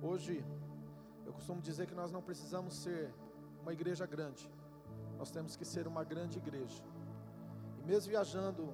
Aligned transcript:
Hoje, 0.00 0.44
eu 1.26 1.32
costumo 1.32 1.60
dizer 1.60 1.88
que 1.88 1.94
nós 1.94 2.12
não 2.12 2.22
precisamos 2.22 2.74
ser 2.74 3.12
uma 3.62 3.72
igreja 3.72 4.06
grande, 4.06 4.48
nós 5.18 5.28
temos 5.28 5.56
que 5.56 5.64
ser 5.64 5.88
uma 5.88 6.04
grande 6.04 6.38
igreja. 6.38 6.84
E 7.80 7.82
mesmo 7.82 8.10
viajando 8.10 8.72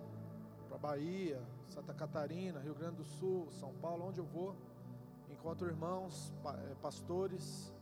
para 0.68 0.76
Bahia, 0.76 1.40
Santa 1.66 1.95
Catarina, 1.95 2.60
Rio 2.60 2.74
Grande 2.74 2.96
do 2.96 3.04
Sul, 3.04 3.48
São 3.52 3.72
Paulo, 3.76 4.04
onde 4.04 4.21
eu 4.21 4.24
vou, 4.26 4.54
encontro 5.30 5.66
irmãos, 5.66 6.30
eh, 6.45 6.74
pastores, 6.82 7.72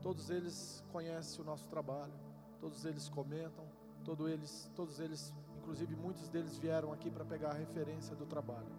todos 0.00 0.30
eles 0.30 0.82
conhecem 0.90 1.42
o 1.42 1.44
nosso 1.44 1.68
trabalho, 1.68 2.14
todos 2.58 2.86
eles 2.86 3.06
comentam, 3.10 3.66
todos 4.02 4.30
eles, 4.30 4.70
todos 4.74 4.98
eles, 4.98 5.34
inclusive 5.58 5.94
muitos 5.94 6.30
deles 6.30 6.56
vieram 6.56 6.90
aqui 6.90 7.10
para 7.10 7.24
pegar 7.24 7.50
a 7.50 7.54
referência 7.54 8.16
do 8.16 8.24
trabalho. 8.24 8.72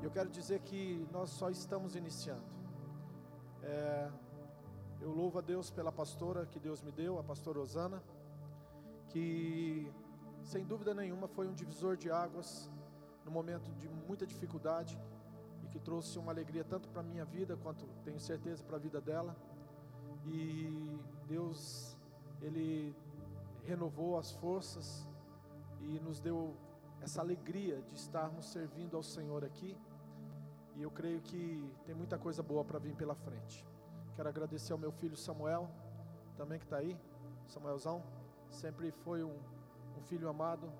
E 0.00 0.04
eu 0.04 0.10
quero 0.10 0.30
dizer 0.30 0.60
que 0.60 1.06
nós 1.12 1.28
só 1.28 1.50
estamos 1.50 1.94
iniciando. 1.94 2.59
É, 3.62 4.10
eu 5.00 5.10
louvo 5.10 5.38
a 5.38 5.42
Deus 5.42 5.70
pela 5.70 5.92
pastora 5.92 6.46
que 6.46 6.58
Deus 6.58 6.82
me 6.82 6.90
deu, 6.90 7.18
a 7.18 7.22
pastora 7.22 7.58
Osana, 7.58 8.02
que 9.08 9.90
sem 10.44 10.64
dúvida 10.64 10.94
nenhuma 10.94 11.28
foi 11.28 11.46
um 11.46 11.52
divisor 11.52 11.96
de 11.96 12.10
águas 12.10 12.70
no 13.24 13.30
momento 13.30 13.70
de 13.72 13.88
muita 13.88 14.26
dificuldade 14.26 14.98
e 15.62 15.68
que 15.68 15.78
trouxe 15.78 16.18
uma 16.18 16.32
alegria 16.32 16.64
tanto 16.64 16.88
para 16.88 17.00
a 17.00 17.04
minha 17.04 17.24
vida 17.24 17.56
quanto 17.56 17.86
tenho 18.04 18.18
certeza 18.18 18.64
para 18.64 18.76
a 18.76 18.80
vida 18.80 19.00
dela. 19.00 19.36
E 20.26 20.98
Deus, 21.26 21.96
Ele 22.40 22.94
renovou 23.64 24.18
as 24.18 24.32
forças 24.32 25.06
e 25.80 25.98
nos 26.00 26.20
deu 26.20 26.56
essa 27.00 27.20
alegria 27.20 27.80
de 27.82 27.94
estarmos 27.94 28.46
servindo 28.46 28.96
ao 28.96 29.02
Senhor 29.02 29.44
aqui. 29.44 29.76
E 30.76 30.82
eu 30.82 30.90
creio 30.90 31.20
que 31.20 31.70
tem 31.84 31.94
muita 31.94 32.18
coisa 32.18 32.42
boa 32.42 32.64
para 32.64 32.78
vir 32.78 32.94
pela 32.94 33.14
frente. 33.14 33.66
Quero 34.14 34.28
agradecer 34.28 34.72
ao 34.72 34.78
meu 34.78 34.92
filho 34.92 35.16
Samuel, 35.16 35.68
também 36.36 36.58
que 36.58 36.64
está 36.64 36.76
aí, 36.76 36.96
Samuelzão. 37.46 38.02
Sempre 38.48 38.90
foi 38.90 39.22
um, 39.22 39.36
um 39.98 40.02
filho 40.02 40.28
amado, 40.28 40.72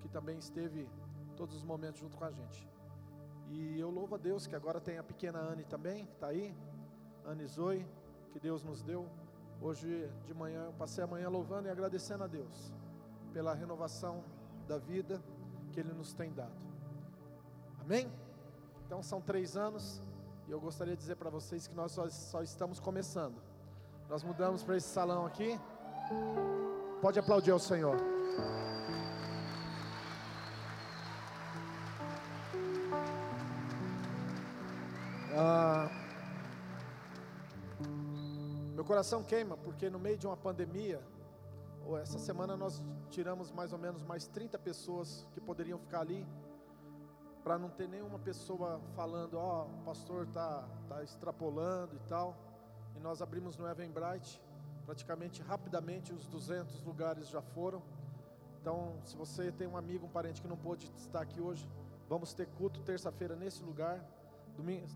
que 0.00 0.08
também 0.08 0.38
esteve 0.38 0.88
todos 1.36 1.56
os 1.56 1.62
momentos 1.62 2.00
junto 2.00 2.16
com 2.16 2.24
a 2.24 2.30
gente. 2.30 2.68
E 3.48 3.78
eu 3.78 3.90
louvo 3.90 4.14
a 4.14 4.18
Deus 4.18 4.46
que 4.46 4.56
agora 4.56 4.80
tem 4.80 4.98
a 4.98 5.02
pequena 5.02 5.38
Anne 5.38 5.64
também, 5.64 6.06
que 6.06 6.12
está 6.14 6.28
aí, 6.28 6.54
Anne 7.24 7.46
Zoe, 7.46 7.86
que 8.32 8.40
Deus 8.40 8.62
nos 8.62 8.82
deu. 8.82 9.08
Hoje 9.60 10.10
de 10.26 10.34
manhã, 10.34 10.64
eu 10.64 10.72
passei 10.72 11.04
a 11.04 11.06
manhã 11.06 11.28
louvando 11.28 11.68
e 11.68 11.70
agradecendo 11.70 12.24
a 12.24 12.26
Deus 12.26 12.72
pela 13.32 13.54
renovação 13.54 14.24
da 14.66 14.78
vida 14.78 15.22
que 15.70 15.80
Ele 15.80 15.92
nos 15.92 16.12
tem 16.12 16.32
dado. 16.32 16.60
Amém? 17.80 18.10
Então 18.92 19.02
são 19.02 19.22
três 19.22 19.56
anos 19.56 20.02
e 20.46 20.50
eu 20.50 20.60
gostaria 20.60 20.94
de 20.94 21.00
dizer 21.00 21.16
para 21.16 21.30
vocês 21.30 21.66
que 21.66 21.74
nós 21.74 21.92
só, 21.92 22.10
só 22.10 22.42
estamos 22.42 22.78
começando. 22.78 23.42
Nós 24.06 24.22
mudamos 24.22 24.62
para 24.62 24.76
esse 24.76 24.86
salão 24.86 25.24
aqui. 25.24 25.58
Pode 27.00 27.18
aplaudir 27.18 27.52
ao 27.52 27.58
Senhor. 27.58 27.96
Ah, 35.34 35.88
meu 38.74 38.84
coração 38.84 39.24
queima 39.24 39.56
porque 39.56 39.88
no 39.88 39.98
meio 39.98 40.18
de 40.18 40.26
uma 40.26 40.36
pandemia, 40.36 41.00
essa 42.02 42.18
semana 42.18 42.58
nós 42.58 42.84
tiramos 43.08 43.50
mais 43.50 43.72
ou 43.72 43.78
menos 43.78 44.02
mais 44.02 44.26
30 44.26 44.58
pessoas 44.58 45.26
que 45.32 45.40
poderiam 45.40 45.78
ficar 45.78 46.00
ali 46.00 46.26
para 47.42 47.58
não 47.58 47.68
ter 47.68 47.88
nenhuma 47.88 48.18
pessoa 48.18 48.80
falando, 48.94 49.34
ó, 49.34 49.64
oh, 49.64 49.80
o 49.80 49.84
pastor 49.84 50.26
tá, 50.28 50.64
tá 50.88 51.02
extrapolando 51.02 51.96
e 51.96 52.08
tal. 52.08 52.36
E 52.96 53.00
nós 53.00 53.20
abrimos 53.20 53.56
no 53.56 53.68
Eventbrite, 53.68 54.40
praticamente 54.86 55.42
rapidamente 55.42 56.12
os 56.12 56.26
200 56.28 56.82
lugares 56.84 57.28
já 57.28 57.42
foram. 57.42 57.82
Então, 58.60 58.96
se 59.04 59.16
você 59.16 59.50
tem 59.50 59.66
um 59.66 59.76
amigo, 59.76 60.06
um 60.06 60.10
parente 60.10 60.40
que 60.40 60.46
não 60.46 60.56
pôde 60.56 60.90
estar 60.96 61.20
aqui 61.20 61.40
hoje, 61.40 61.68
vamos 62.08 62.32
ter 62.32 62.46
culto 62.46 62.80
terça-feira 62.80 63.34
nesse 63.34 63.62
lugar. 63.62 64.00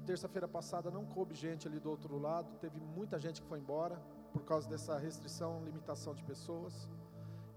Terça-feira 0.07 0.47
passada 0.47 0.91
não 0.91 1.05
coube 1.05 1.35
gente 1.35 1.67
ali 1.67 1.81
do 1.81 1.91
outro 1.91 2.19
lado, 2.19 2.55
teve 2.61 2.79
muita 2.79 3.19
gente 3.19 3.41
que 3.41 3.49
foi 3.49 3.59
embora 3.59 4.01
por 4.33 4.45
causa 4.45 4.69
dessa 4.69 4.99
restrição, 4.99 5.65
limitação 5.65 6.15
de 6.15 6.23
pessoas. 6.23 6.89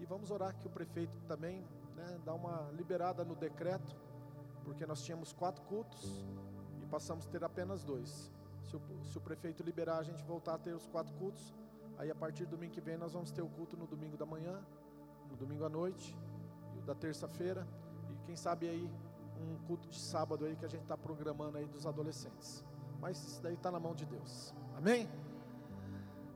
E 0.00 0.06
vamos 0.06 0.30
orar 0.30 0.56
que 0.56 0.66
o 0.66 0.70
prefeito 0.70 1.20
também 1.28 1.62
né, 1.94 2.18
dá 2.24 2.34
uma 2.34 2.70
liberada 2.72 3.22
no 3.22 3.36
decreto 3.36 3.94
porque 4.70 4.86
nós 4.86 5.02
tínhamos 5.02 5.32
quatro 5.32 5.64
cultos 5.64 6.24
e 6.80 6.86
passamos 6.86 7.26
a 7.26 7.28
ter 7.28 7.42
apenas 7.42 7.82
dois. 7.82 8.30
Se 8.68 8.76
o, 8.76 8.80
se 9.02 9.18
o 9.18 9.20
prefeito 9.20 9.64
liberar 9.64 9.98
a 9.98 10.02
gente 10.04 10.22
voltar 10.22 10.54
a 10.54 10.58
ter 10.58 10.72
os 10.72 10.86
quatro 10.86 11.12
cultos, 11.14 11.52
aí 11.98 12.08
a 12.08 12.14
partir 12.14 12.44
do 12.44 12.52
domingo 12.52 12.72
que 12.72 12.80
vem 12.80 12.96
nós 12.96 13.12
vamos 13.12 13.32
ter 13.32 13.42
o 13.42 13.48
culto 13.48 13.76
no 13.76 13.84
domingo 13.84 14.16
da 14.16 14.24
manhã, 14.24 14.64
no 15.28 15.36
domingo 15.36 15.64
à 15.64 15.68
noite 15.68 16.16
e 16.76 16.78
o 16.78 16.82
da 16.82 16.94
terça-feira 16.94 17.66
e 18.10 18.24
quem 18.26 18.36
sabe 18.36 18.68
aí 18.68 18.88
um 19.40 19.56
culto 19.66 19.88
de 19.88 19.98
sábado 19.98 20.44
aí 20.44 20.54
que 20.54 20.64
a 20.64 20.68
gente 20.68 20.82
está 20.82 20.96
programando 20.96 21.58
aí 21.58 21.66
dos 21.66 21.84
adolescentes. 21.84 22.64
Mas 23.00 23.16
isso 23.26 23.42
daí 23.42 23.54
está 23.54 23.72
na 23.72 23.80
mão 23.80 23.92
de 23.92 24.06
Deus. 24.06 24.54
Amém? 24.76 25.10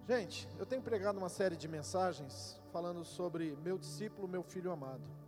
Gente, 0.09 0.49
eu 0.59 0.67
tenho 0.67 0.83
pregado 0.83 1.19
uma 1.19 1.29
série 1.29 1.57
de 1.57 1.69
mensagens 1.69 2.61
falando 2.73 3.05
sobre 3.05 3.57
meu 3.63 3.79
discípulo, 3.79 4.27
meu 4.27 4.43
filho 4.43 4.73
amado. 4.73 5.24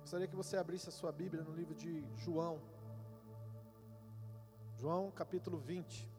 Gostaria 0.00 0.26
que 0.26 0.34
você 0.34 0.56
abrisse 0.56 0.88
a 0.88 0.92
sua 0.92 1.12
Bíblia 1.12 1.44
no 1.44 1.52
livro 1.52 1.74
de 1.74 2.02
João. 2.16 2.60
João 4.76 5.10
capítulo 5.10 5.58
20. 5.58 6.10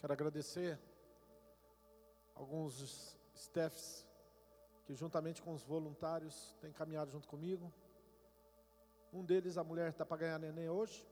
Quero 0.00 0.12
agradecer 0.12 0.78
alguns 2.34 3.18
staffs 3.34 4.06
que 4.84 4.94
juntamente 4.94 5.42
com 5.42 5.52
os 5.52 5.62
voluntários 5.62 6.56
têm 6.60 6.72
caminhado 6.72 7.10
junto 7.10 7.28
comigo. 7.28 7.70
Um 9.12 9.24
deles, 9.24 9.58
a 9.58 9.64
mulher 9.64 9.90
está 9.90 10.06
para 10.06 10.16
ganhar 10.16 10.38
neném 10.38 10.70
hoje, 10.70 11.06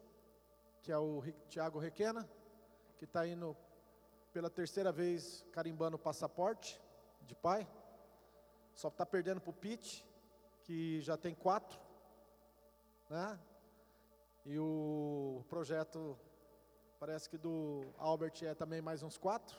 que 0.81 0.91
é 0.91 0.97
o 0.97 1.23
Tiago 1.49 1.79
Requena, 1.79 2.27
que 2.97 3.05
está 3.05 3.27
indo 3.27 3.55
pela 4.33 4.51
terceira 4.51 4.93
vez 4.93 5.45
carimbando 5.53 5.97
o 5.97 5.99
passaporte 5.99 6.81
de 7.23 7.35
pai. 7.35 7.67
Só 8.75 8.89
está 8.89 9.05
perdendo 9.05 9.41
para 9.41 9.51
o 9.51 9.55
Pete, 9.55 10.05
que 10.63 11.01
já 11.01 11.17
tem 11.17 11.35
quatro. 11.35 11.79
Né? 13.09 13.39
E 14.45 14.59
o 14.59 15.45
projeto, 15.49 16.19
parece 17.01 17.29
que 17.29 17.37
do 17.37 17.93
Albert 17.99 18.43
é 18.43 18.55
também 18.55 18.81
mais 18.81 19.03
uns 19.03 19.17
quatro. 19.19 19.59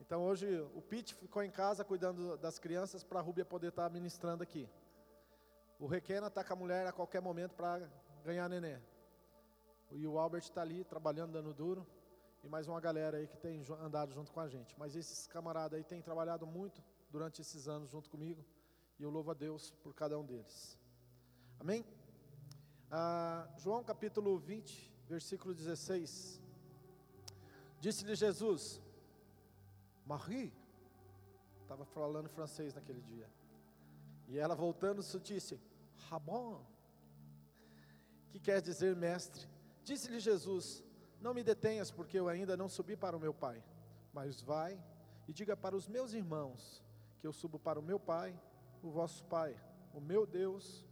Então 0.00 0.24
hoje 0.24 0.60
o 0.74 0.80
Pete 0.80 1.14
ficou 1.14 1.42
em 1.42 1.50
casa 1.50 1.84
cuidando 1.84 2.36
das 2.38 2.58
crianças 2.58 3.02
para 3.04 3.18
a 3.18 3.22
Rúbia 3.22 3.44
poder 3.44 3.68
estar 3.68 3.84
tá 3.84 3.90
ministrando 3.90 4.42
aqui. 4.42 4.68
O 5.78 5.86
Requena 5.86 6.26
está 6.26 6.42
com 6.42 6.52
a 6.52 6.56
mulher 6.56 6.86
a 6.86 6.92
qualquer 6.92 7.20
momento 7.20 7.54
para 7.54 7.88
ganhar 8.24 8.48
neném. 8.48 8.82
E 9.90 10.06
o 10.06 10.18
Albert 10.18 10.42
está 10.42 10.62
ali 10.62 10.84
trabalhando, 10.84 11.32
dando 11.32 11.54
duro 11.54 11.86
e 12.42 12.48
mais 12.48 12.68
uma 12.68 12.80
galera 12.80 13.18
aí 13.18 13.26
que 13.26 13.36
tem 13.36 13.64
andado 13.80 14.12
junto 14.12 14.32
com 14.32 14.40
a 14.40 14.48
gente. 14.48 14.78
Mas 14.78 14.94
esses 14.94 15.26
camaradas 15.26 15.76
aí 15.76 15.84
têm 15.84 16.00
trabalhado 16.00 16.46
muito 16.46 16.82
durante 17.10 17.40
esses 17.40 17.68
anos 17.68 17.90
junto 17.90 18.08
comigo 18.08 18.44
e 18.98 19.02
eu 19.02 19.10
louvo 19.10 19.30
a 19.30 19.34
Deus 19.34 19.70
por 19.82 19.94
cada 19.94 20.18
um 20.18 20.24
deles. 20.24 20.78
Amém? 21.58 21.84
Ah, 22.90 23.48
João 23.58 23.82
capítulo 23.84 24.38
20, 24.38 24.94
versículo 25.06 25.54
16. 25.54 26.40
Disse-lhe 27.80 28.14
Jesus, 28.14 28.80
Marie, 30.04 30.52
estava 31.62 31.84
falando 31.84 32.28
francês 32.28 32.74
naquele 32.74 33.00
dia. 33.02 33.28
E 34.26 34.38
ela 34.38 34.54
voltando 34.54 35.02
disse, 35.20 35.60
Rabon, 36.08 36.64
que 38.30 38.38
quer 38.38 38.60
dizer 38.60 38.96
mestre. 38.96 39.46
Disse-lhe 39.84 40.20
Jesus, 40.20 40.82
não 41.20 41.34
me 41.34 41.42
detenhas, 41.42 41.90
porque 41.90 42.18
eu 42.18 42.28
ainda 42.28 42.56
não 42.56 42.68
subi 42.68 42.96
para 42.96 43.16
o 43.16 43.20
meu 43.20 43.34
Pai. 43.34 43.62
Mas 44.12 44.40
vai 44.40 44.80
e 45.26 45.32
diga 45.32 45.56
para 45.56 45.76
os 45.76 45.86
meus 45.86 46.12
irmãos 46.12 46.82
que 47.18 47.26
eu 47.26 47.32
subo 47.32 47.58
para 47.58 47.78
o 47.78 47.82
meu 47.82 47.98
Pai, 47.98 48.38
o 48.82 48.90
vosso 48.90 49.24
Pai, 49.24 49.56
o 49.92 50.00
meu 50.00 50.26
Deus 50.26 50.86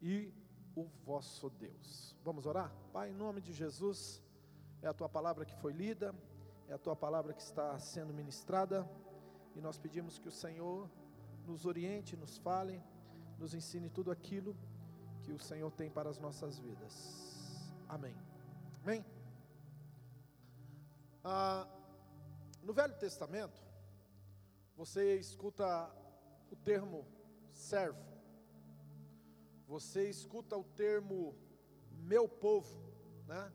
e 0.00 0.32
o 0.74 0.84
vosso 1.04 1.50
Deus. 1.50 2.14
Vamos 2.22 2.46
orar? 2.46 2.72
Pai, 2.92 3.10
em 3.10 3.14
nome 3.14 3.40
de 3.40 3.52
Jesus, 3.52 4.22
é 4.82 4.88
a 4.88 4.94
tua 4.94 5.08
palavra 5.08 5.44
que 5.44 5.56
foi 5.56 5.72
lida, 5.72 6.14
é 6.68 6.74
a 6.74 6.78
tua 6.78 6.94
palavra 6.94 7.32
que 7.32 7.42
está 7.42 7.78
sendo 7.78 8.12
ministrada, 8.12 8.88
e 9.54 9.60
nós 9.60 9.78
pedimos 9.78 10.18
que 10.18 10.28
o 10.28 10.32
Senhor 10.32 10.88
nos 11.46 11.64
oriente, 11.64 12.16
nos 12.16 12.36
fale, 12.38 12.82
nos 13.38 13.54
ensine 13.54 13.88
tudo 13.88 14.10
aquilo 14.10 14.56
que 15.22 15.32
o 15.32 15.38
Senhor 15.38 15.70
tem 15.72 15.90
para 15.90 16.10
as 16.10 16.18
nossas 16.18 16.58
vidas. 16.58 17.72
Amém. 17.88 18.14
Amém. 18.82 19.15
Ah, 21.28 21.66
no 22.62 22.72
Velho 22.72 22.94
Testamento, 22.94 23.60
você 24.76 25.18
escuta 25.18 25.90
o 26.52 26.54
termo 26.54 27.04
servo, 27.52 27.98
você 29.66 30.08
escuta 30.08 30.56
o 30.56 30.62
termo 30.62 31.36
meu 31.90 32.28
povo, 32.28 32.78
né? 33.26 33.52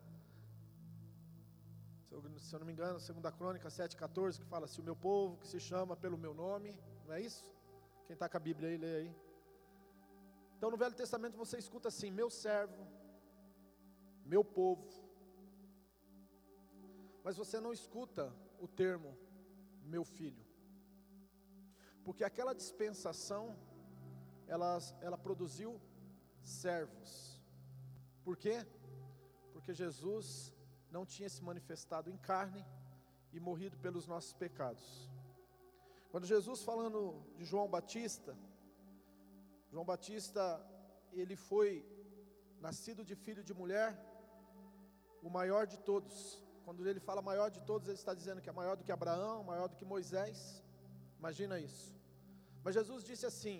Se 2.09 2.13
eu, 2.13 2.21
se 2.39 2.53
eu 2.53 2.59
não 2.59 2.67
me 2.67 2.73
engano, 2.73 2.99
segunda 2.99 3.31
crônica 3.31 3.69
7,14, 3.69 4.39
que 4.39 4.45
fala, 4.45 4.67
se 4.67 4.81
o 4.81 4.83
meu 4.83 4.97
povo 4.97 5.37
que 5.37 5.47
se 5.47 5.57
chama 5.57 5.95
pelo 5.95 6.17
meu 6.17 6.33
nome, 6.33 6.77
não 7.05 7.13
é 7.13 7.21
isso? 7.21 7.55
Quem 8.05 8.15
está 8.15 8.27
com 8.27 8.35
a 8.35 8.41
Bíblia 8.41 8.67
aí, 8.67 8.77
lê 8.77 8.95
aí. 8.97 9.15
Então 10.57 10.69
no 10.69 10.75
Velho 10.75 10.93
Testamento 10.93 11.37
você 11.37 11.57
escuta 11.57 11.87
assim, 11.87 12.11
meu 12.11 12.29
servo, 12.29 12.85
meu 14.25 14.43
povo. 14.43 15.00
Mas 17.23 17.37
você 17.37 17.59
não 17.59 17.71
escuta 17.71 18.33
o 18.59 18.67
termo 18.67 19.17
meu 19.83 20.03
filho. 20.03 20.43
Porque 22.03 22.23
aquela 22.23 22.53
dispensação, 22.53 23.55
ela, 24.47 24.79
ela 25.01 25.17
produziu 25.17 25.79
servos. 26.41 27.39
Por 28.23 28.35
quê? 28.37 28.65
Porque 29.53 29.73
Jesus 29.73 30.53
não 30.89 31.05
tinha 31.05 31.29
se 31.29 31.43
manifestado 31.43 32.09
em 32.09 32.17
carne 32.17 32.65
e 33.31 33.39
morrido 33.39 33.77
pelos 33.77 34.07
nossos 34.07 34.33
pecados. 34.33 35.09
Quando 36.09 36.25
Jesus 36.25 36.63
falando 36.63 37.23
de 37.37 37.45
João 37.45 37.69
Batista, 37.69 38.35
João 39.71 39.85
Batista, 39.85 40.43
ele 41.13 41.35
foi 41.35 41.85
nascido 42.59 43.05
de 43.05 43.15
filho 43.15 43.43
de 43.43 43.53
mulher, 43.53 43.97
o 45.23 45.29
maior 45.29 45.65
de 45.65 45.79
todos. 45.79 46.43
Quando 46.65 46.87
ele 46.87 46.99
fala 46.99 47.21
maior 47.21 47.49
de 47.49 47.61
todos, 47.69 47.87
ele 47.87 47.97
está 47.97 48.13
dizendo 48.13 48.41
que 48.41 48.49
é 48.49 48.53
maior 48.61 48.75
do 48.77 48.83
que 48.83 48.91
Abraão, 48.91 49.43
maior 49.43 49.67
do 49.67 49.75
que 49.75 49.85
Moisés. 49.93 50.63
Imagina 51.19 51.59
isso. 51.59 51.87
Mas 52.63 52.75
Jesus 52.79 53.03
disse 53.03 53.25
assim: 53.31 53.57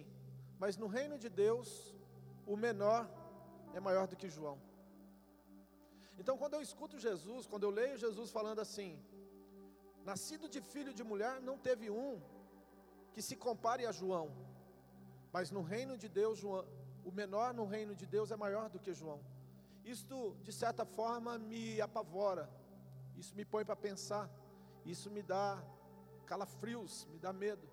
Mas 0.59 0.77
no 0.77 0.87
reino 0.87 1.17
de 1.23 1.29
Deus, 1.29 1.95
o 2.45 2.55
menor 2.55 3.09
é 3.73 3.79
maior 3.79 4.07
do 4.07 4.15
que 4.15 4.29
João. 4.29 4.57
Então, 6.21 6.37
quando 6.37 6.55
eu 6.55 6.61
escuto 6.61 6.99
Jesus, 6.99 7.47
quando 7.51 7.63
eu 7.63 7.71
leio 7.71 7.97
Jesus 7.97 8.29
falando 8.29 8.59
assim, 8.65 8.91
nascido 10.09 10.47
de 10.47 10.61
filho 10.61 10.93
de 10.93 11.03
mulher, 11.03 11.41
não 11.41 11.57
teve 11.57 11.89
um 11.89 12.21
que 13.13 13.21
se 13.27 13.35
compare 13.35 13.85
a 13.85 13.91
João, 13.91 14.25
mas 15.31 15.49
no 15.49 15.61
reino 15.61 15.97
de 15.97 16.07
Deus, 16.07 16.37
João, 16.37 16.65
o 17.03 17.11
menor 17.11 17.53
no 17.53 17.65
reino 17.65 17.95
de 17.95 18.05
Deus 18.05 18.29
é 18.31 18.35
maior 18.35 18.69
do 18.69 18.79
que 18.79 18.93
João. 18.93 19.19
Isto, 19.83 20.37
de 20.43 20.53
certa 20.53 20.85
forma, 20.85 21.39
me 21.39 21.81
apavora, 21.81 22.47
isso 23.21 23.35
me 23.39 23.45
põe 23.53 23.63
para 23.69 23.75
pensar, 23.87 24.25
isso 24.93 25.09
me 25.15 25.21
dá 25.33 25.45
calafrios, 26.31 26.93
me 27.11 27.19
dá 27.25 27.31
medo, 27.31 27.67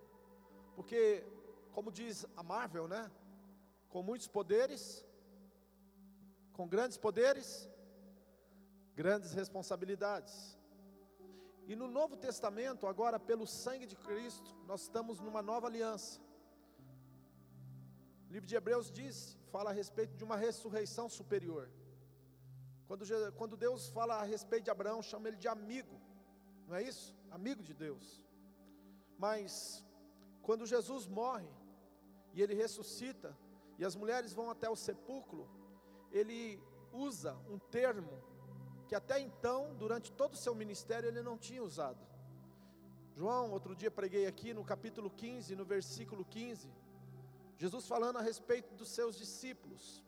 porque, 0.76 1.00
como 1.74 1.90
diz 1.98 2.26
a 2.36 2.42
Marvel, 2.42 2.86
né? 2.94 3.02
Com 3.92 4.02
muitos 4.02 4.28
poderes, 4.28 4.82
com 6.56 6.66
grandes 6.74 6.98
poderes, 7.06 7.48
grandes 8.94 9.32
responsabilidades. 9.32 10.34
E 11.70 11.74
no 11.80 11.88
Novo 11.98 12.14
Testamento, 12.16 12.86
agora 12.86 13.18
pelo 13.30 13.46
sangue 13.46 13.86
de 13.92 13.96
Cristo, 13.96 14.50
nós 14.70 14.82
estamos 14.82 15.18
numa 15.26 15.42
nova 15.50 15.66
aliança. 15.66 16.20
O 18.28 18.32
livro 18.34 18.48
de 18.50 18.56
Hebreus 18.58 18.90
diz, 19.00 19.16
fala 19.54 19.70
a 19.70 19.78
respeito 19.82 20.14
de 20.14 20.24
uma 20.28 20.36
ressurreição 20.36 21.08
superior. 21.08 21.70
Quando, 22.88 23.04
quando 23.34 23.56
Deus 23.56 23.88
fala 23.90 24.14
a 24.16 24.24
respeito 24.24 24.64
de 24.64 24.70
Abraão, 24.70 25.02
chama 25.02 25.28
ele 25.28 25.36
de 25.36 25.46
amigo, 25.46 26.00
não 26.66 26.74
é 26.74 26.82
isso? 26.82 27.14
Amigo 27.30 27.62
de 27.62 27.74
Deus. 27.74 28.24
Mas, 29.18 29.84
quando 30.42 30.66
Jesus 30.66 31.06
morre, 31.06 31.48
e 32.32 32.42
ele 32.42 32.54
ressuscita, 32.54 33.36
e 33.78 33.84
as 33.84 33.94
mulheres 33.94 34.32
vão 34.32 34.50
até 34.50 34.70
o 34.70 34.76
sepulcro, 34.76 35.46
ele 36.10 36.60
usa 36.92 37.36
um 37.50 37.58
termo 37.58 38.22
que 38.88 38.94
até 38.94 39.20
então, 39.20 39.74
durante 39.76 40.10
todo 40.10 40.32
o 40.32 40.42
seu 40.44 40.54
ministério, 40.54 41.08
ele 41.08 41.20
não 41.20 41.36
tinha 41.36 41.62
usado. 41.62 42.00
João, 43.14 43.50
outro 43.50 43.76
dia 43.76 43.90
preguei 43.90 44.26
aqui 44.26 44.54
no 44.54 44.64
capítulo 44.64 45.10
15, 45.10 45.54
no 45.54 45.64
versículo 45.64 46.24
15, 46.24 46.72
Jesus 47.58 47.86
falando 47.86 48.16
a 48.16 48.22
respeito 48.22 48.74
dos 48.74 48.88
seus 48.88 49.16
discípulos. 49.16 50.02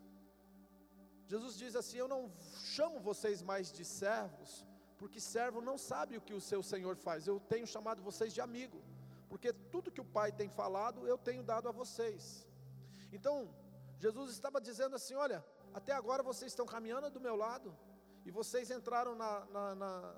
Jesus 1.31 1.57
diz 1.63 1.77
assim: 1.81 1.99
Eu 1.99 2.09
não 2.09 2.23
chamo 2.75 2.99
vocês 3.09 3.41
mais 3.51 3.67
de 3.77 3.85
servos, 3.85 4.67
porque 4.99 5.21
servo 5.21 5.61
não 5.69 5.77
sabe 5.91 6.17
o 6.17 6.25
que 6.27 6.35
o 6.35 6.41
seu 6.51 6.61
Senhor 6.71 6.97
faz, 6.97 7.27
eu 7.27 7.39
tenho 7.53 7.67
chamado 7.75 8.03
vocês 8.09 8.33
de 8.37 8.41
amigo, 8.41 8.79
porque 9.29 9.53
tudo 9.75 9.93
que 9.93 10.01
o 10.01 10.11
Pai 10.17 10.33
tem 10.41 10.49
falado, 10.49 11.07
eu 11.07 11.17
tenho 11.29 11.45
dado 11.53 11.69
a 11.69 11.73
vocês. 11.83 12.25
Então, 13.13 13.37
Jesus 14.05 14.33
estava 14.33 14.61
dizendo 14.61 14.97
assim: 14.97 15.15
Olha, 15.15 15.39
até 15.73 15.93
agora 15.93 16.29
vocês 16.31 16.51
estão 16.51 16.67
caminhando 16.67 17.09
do 17.17 17.21
meu 17.21 17.37
lado, 17.37 17.71
e 18.27 18.31
vocês 18.33 18.69
entraram 18.79 19.15
na, 19.15 19.45
na, 19.55 19.75
na, 19.77 20.15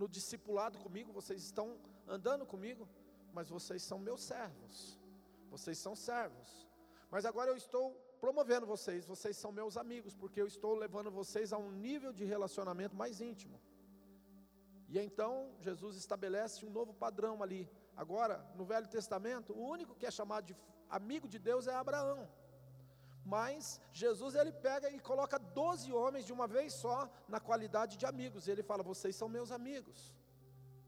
no 0.00 0.08
discipulado 0.08 0.78
comigo, 0.78 1.12
vocês 1.20 1.42
estão 1.42 1.76
andando 2.06 2.46
comigo, 2.46 2.88
mas 3.32 3.48
vocês 3.48 3.82
são 3.82 3.98
meus 3.98 4.22
servos, 4.22 5.00
vocês 5.50 5.76
são 5.76 5.96
servos. 5.96 6.48
Mas 7.10 7.24
agora 7.24 7.50
eu 7.50 7.56
estou 7.56 8.11
promovendo 8.22 8.64
vocês, 8.74 9.04
vocês 9.04 9.36
são 9.36 9.50
meus 9.50 9.76
amigos, 9.76 10.14
porque 10.14 10.40
eu 10.40 10.46
estou 10.46 10.72
levando 10.82 11.10
vocês 11.10 11.52
a 11.52 11.58
um 11.58 11.72
nível 11.86 12.12
de 12.18 12.24
relacionamento 12.24 12.94
mais 12.94 13.20
íntimo. 13.20 13.56
E 14.88 14.96
então 15.06 15.32
Jesus 15.66 15.96
estabelece 15.96 16.64
um 16.64 16.70
novo 16.70 16.92
padrão 16.94 17.42
ali. 17.42 17.62
Agora, 17.96 18.36
no 18.54 18.64
Velho 18.64 18.86
Testamento, 18.86 19.52
o 19.52 19.64
único 19.76 19.96
que 19.96 20.06
é 20.06 20.10
chamado 20.18 20.44
de 20.50 20.56
amigo 20.88 21.26
de 21.26 21.40
Deus 21.48 21.66
é 21.66 21.74
Abraão. 21.74 22.20
Mas 23.24 23.80
Jesus 23.92 24.36
ele 24.36 24.52
pega 24.52 24.88
e 24.88 25.00
coloca 25.00 25.36
12 25.36 25.92
homens 25.92 26.24
de 26.24 26.32
uma 26.32 26.46
vez 26.46 26.72
só 26.74 27.10
na 27.26 27.40
qualidade 27.40 27.96
de 27.96 28.06
amigos. 28.06 28.46
Ele 28.46 28.62
fala: 28.62 28.84
Vocês 28.84 29.16
são 29.16 29.28
meus 29.28 29.50
amigos. 29.50 30.14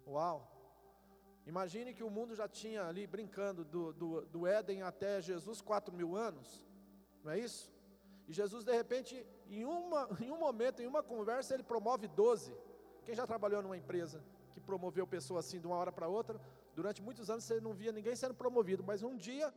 Uau! 0.06 0.38
Imagine 1.52 1.94
que 1.94 2.04
o 2.04 2.10
mundo 2.10 2.36
já 2.36 2.48
tinha 2.48 2.84
ali 2.86 3.06
brincando 3.08 3.64
do, 3.64 3.92
do, 3.92 4.20
do 4.26 4.46
Éden 4.46 4.82
até 4.82 5.20
Jesus, 5.20 5.60
quatro 5.60 5.92
mil 5.92 6.16
anos, 6.16 6.64
não 7.24 7.32
é 7.32 7.38
isso? 7.38 7.72
E 8.28 8.32
Jesus, 8.32 8.64
de 8.64 8.72
repente, 8.72 9.26
em, 9.48 9.64
uma, 9.64 10.08
em 10.20 10.30
um 10.30 10.38
momento, 10.38 10.80
em 10.82 10.86
uma 10.86 11.02
conversa, 11.02 11.54
ele 11.54 11.62
promove 11.62 12.06
12. 12.06 12.54
Quem 13.04 13.14
já 13.14 13.26
trabalhou 13.26 13.62
numa 13.62 13.76
empresa 13.76 14.22
que 14.52 14.60
promoveu 14.60 15.06
pessoas 15.06 15.46
assim 15.46 15.60
de 15.60 15.66
uma 15.66 15.76
hora 15.76 15.90
para 15.90 16.06
outra, 16.06 16.40
durante 16.74 17.02
muitos 17.02 17.28
anos 17.28 17.44
você 17.44 17.60
não 17.60 17.74
via 17.74 17.90
ninguém 17.90 18.14
sendo 18.14 18.34
promovido, 18.34 18.84
mas 18.84 19.02
um 19.02 19.16
dia 19.16 19.52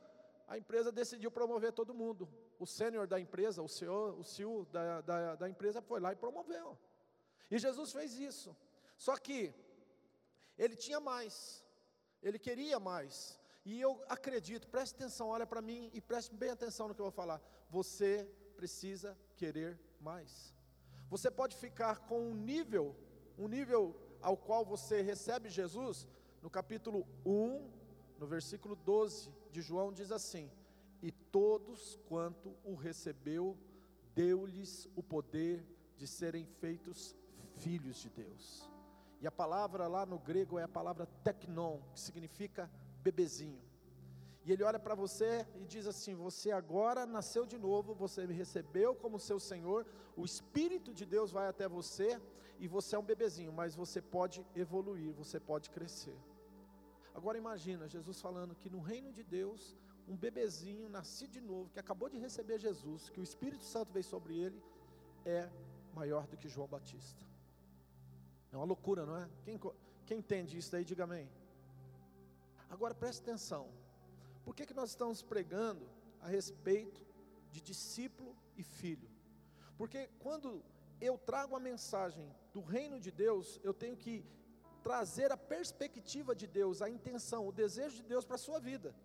a 0.48 0.58
empresa 0.58 0.92
decidiu 0.92 1.30
promover 1.30 1.72
todo 1.74 1.94
mundo. 1.94 2.28
O 2.58 2.66
sênior 2.66 3.06
da 3.06 3.20
empresa, 3.20 3.62
o 3.62 3.68
CEO, 3.68 4.18
o 4.20 4.24
CEO 4.24 4.66
da, 4.66 5.02
da, 5.02 5.36
da 5.36 5.50
empresa 5.50 5.82
foi 5.82 6.00
lá 6.00 6.14
e 6.14 6.16
promoveu. 6.16 6.78
E 7.52 7.60
Jesus 7.60 7.92
fez 7.92 8.18
isso. 8.18 8.56
Só 8.98 9.16
que 9.18 9.54
ele 10.58 10.76
tinha 10.76 11.00
mais, 11.00 11.64
ele 12.24 12.40
queria 12.40 12.80
mais. 12.80 13.37
E 13.68 13.82
eu 13.82 14.02
acredito, 14.08 14.66
preste 14.70 14.96
atenção, 14.96 15.28
olha 15.28 15.46
para 15.46 15.62
mim 15.62 15.92
e 15.94 16.00
preste 16.00 16.34
bem 16.34 16.52
atenção 16.52 16.88
no 16.88 16.96
que 16.96 17.02
eu 17.02 17.08
vou 17.08 17.12
falar. 17.12 17.42
Você 17.70 18.26
precisa 18.56 19.18
querer 19.36 19.78
mais. 20.00 20.56
Você 21.10 21.30
pode 21.30 21.54
ficar 21.58 22.00
com 22.08 22.30
um 22.30 22.34
nível, 22.34 22.96
um 23.38 23.46
nível 23.46 23.94
ao 24.22 24.38
qual 24.38 24.64
você 24.64 25.02
recebe 25.02 25.50
Jesus, 25.50 26.08
no 26.42 26.50
capítulo 26.50 27.06
1, 27.26 27.70
no 28.18 28.26
versículo 28.26 28.74
12 28.74 29.34
de 29.52 29.62
João 29.62 29.92
diz 29.92 30.14
assim: 30.14 30.50
E 31.02 31.12
todos 31.12 32.00
quanto 32.08 32.56
o 32.64 32.74
recebeu, 32.74 33.58
deu-lhes 34.16 34.88
o 34.96 35.04
poder 35.04 35.68
de 35.98 36.08
serem 36.08 36.46
feitos 36.46 37.14
filhos 37.58 37.98
de 37.98 38.10
Deus. 38.12 38.72
E 39.20 39.28
a 39.28 39.32
palavra 39.32 39.90
lá 39.90 40.06
no 40.06 40.20
grego 40.20 40.58
é 40.58 40.64
a 40.64 40.70
palavra 40.70 41.06
teknon, 41.22 41.82
que 41.94 42.00
significa 42.00 42.72
bebezinho. 43.08 43.62
E 44.46 44.52
ele 44.54 44.64
olha 44.70 44.80
para 44.86 44.96
você 45.04 45.46
e 45.62 45.66
diz 45.74 45.86
assim: 45.94 46.14
Você 46.28 46.50
agora 46.62 47.06
nasceu 47.06 47.44
de 47.54 47.58
novo, 47.68 47.94
você 48.04 48.26
me 48.30 48.34
recebeu 48.44 48.90
como 49.04 49.26
seu 49.30 49.40
Senhor, 49.52 49.86
o 50.16 50.24
Espírito 50.32 50.94
de 51.00 51.06
Deus 51.16 51.32
vai 51.38 51.48
até 51.50 51.68
você, 51.80 52.10
e 52.64 52.68
você 52.76 52.96
é 52.96 53.00
um 53.00 53.10
bebezinho, 53.12 53.52
mas 53.52 53.76
você 53.76 54.02
pode 54.02 54.46
evoluir, 54.56 55.12
você 55.14 55.40
pode 55.52 55.70
crescer. 55.70 56.18
Agora 57.14 57.38
imagina 57.38 57.88
Jesus 57.96 58.22
falando 58.22 58.56
que 58.56 58.70
no 58.70 58.80
reino 58.92 59.12
de 59.12 59.24
Deus, 59.24 59.76
um 60.08 60.16
bebezinho 60.16 60.88
nascido 60.98 61.32
de 61.32 61.42
novo, 61.42 61.70
que 61.74 61.80
acabou 61.80 62.10
de 62.10 62.18
receber 62.18 62.58
Jesus, 62.58 63.10
que 63.10 63.20
o 63.20 63.24
Espírito 63.24 63.64
Santo 63.64 63.92
veio 63.92 64.06
sobre 64.06 64.34
ele, 64.46 64.60
é 65.26 65.50
maior 65.94 66.26
do 66.28 66.38
que 66.38 66.48
João 66.48 66.68
Batista. 66.68 67.22
É 68.52 68.56
uma 68.56 68.66
loucura, 68.66 69.06
não 69.06 69.18
é? 69.18 69.28
Quem, 69.44 69.60
quem 70.06 70.20
entende 70.20 70.58
isso 70.58 70.72
daí, 70.72 70.86
diga 70.86 71.04
amém. 71.04 71.28
Agora 72.70 72.94
preste 72.94 73.22
atenção. 73.22 73.70
Por 74.44 74.56
que, 74.56 74.66
que 74.66 74.74
nós 74.74 74.90
estamos 74.90 75.22
pregando 75.22 75.90
a 76.22 76.28
respeito 76.28 77.06
de 77.52 77.62
discípulo 77.62 78.36
e 78.56 78.64
filho? 78.64 79.10
Porque 79.78 80.10
quando 80.20 80.64
eu 81.00 81.18
trago 81.18 81.56
a 81.56 81.60
mensagem 81.60 82.34
do 82.54 82.62
reino 82.62 83.00
de 83.00 83.12
Deus, 83.12 83.60
eu 83.64 83.74
tenho 83.74 83.96
que 83.96 84.26
trazer 84.82 85.32
a 85.32 85.38
perspectiva 85.38 86.34
de 86.36 86.48
Deus, 86.48 86.82
a 86.82 86.90
intenção, 86.90 87.48
o 87.48 87.52
desejo 87.52 87.98
de 87.98 88.04
Deus 88.04 88.26
para 88.26 88.36
a 88.36 88.40
sua 88.40 88.60
vida. 88.60 88.96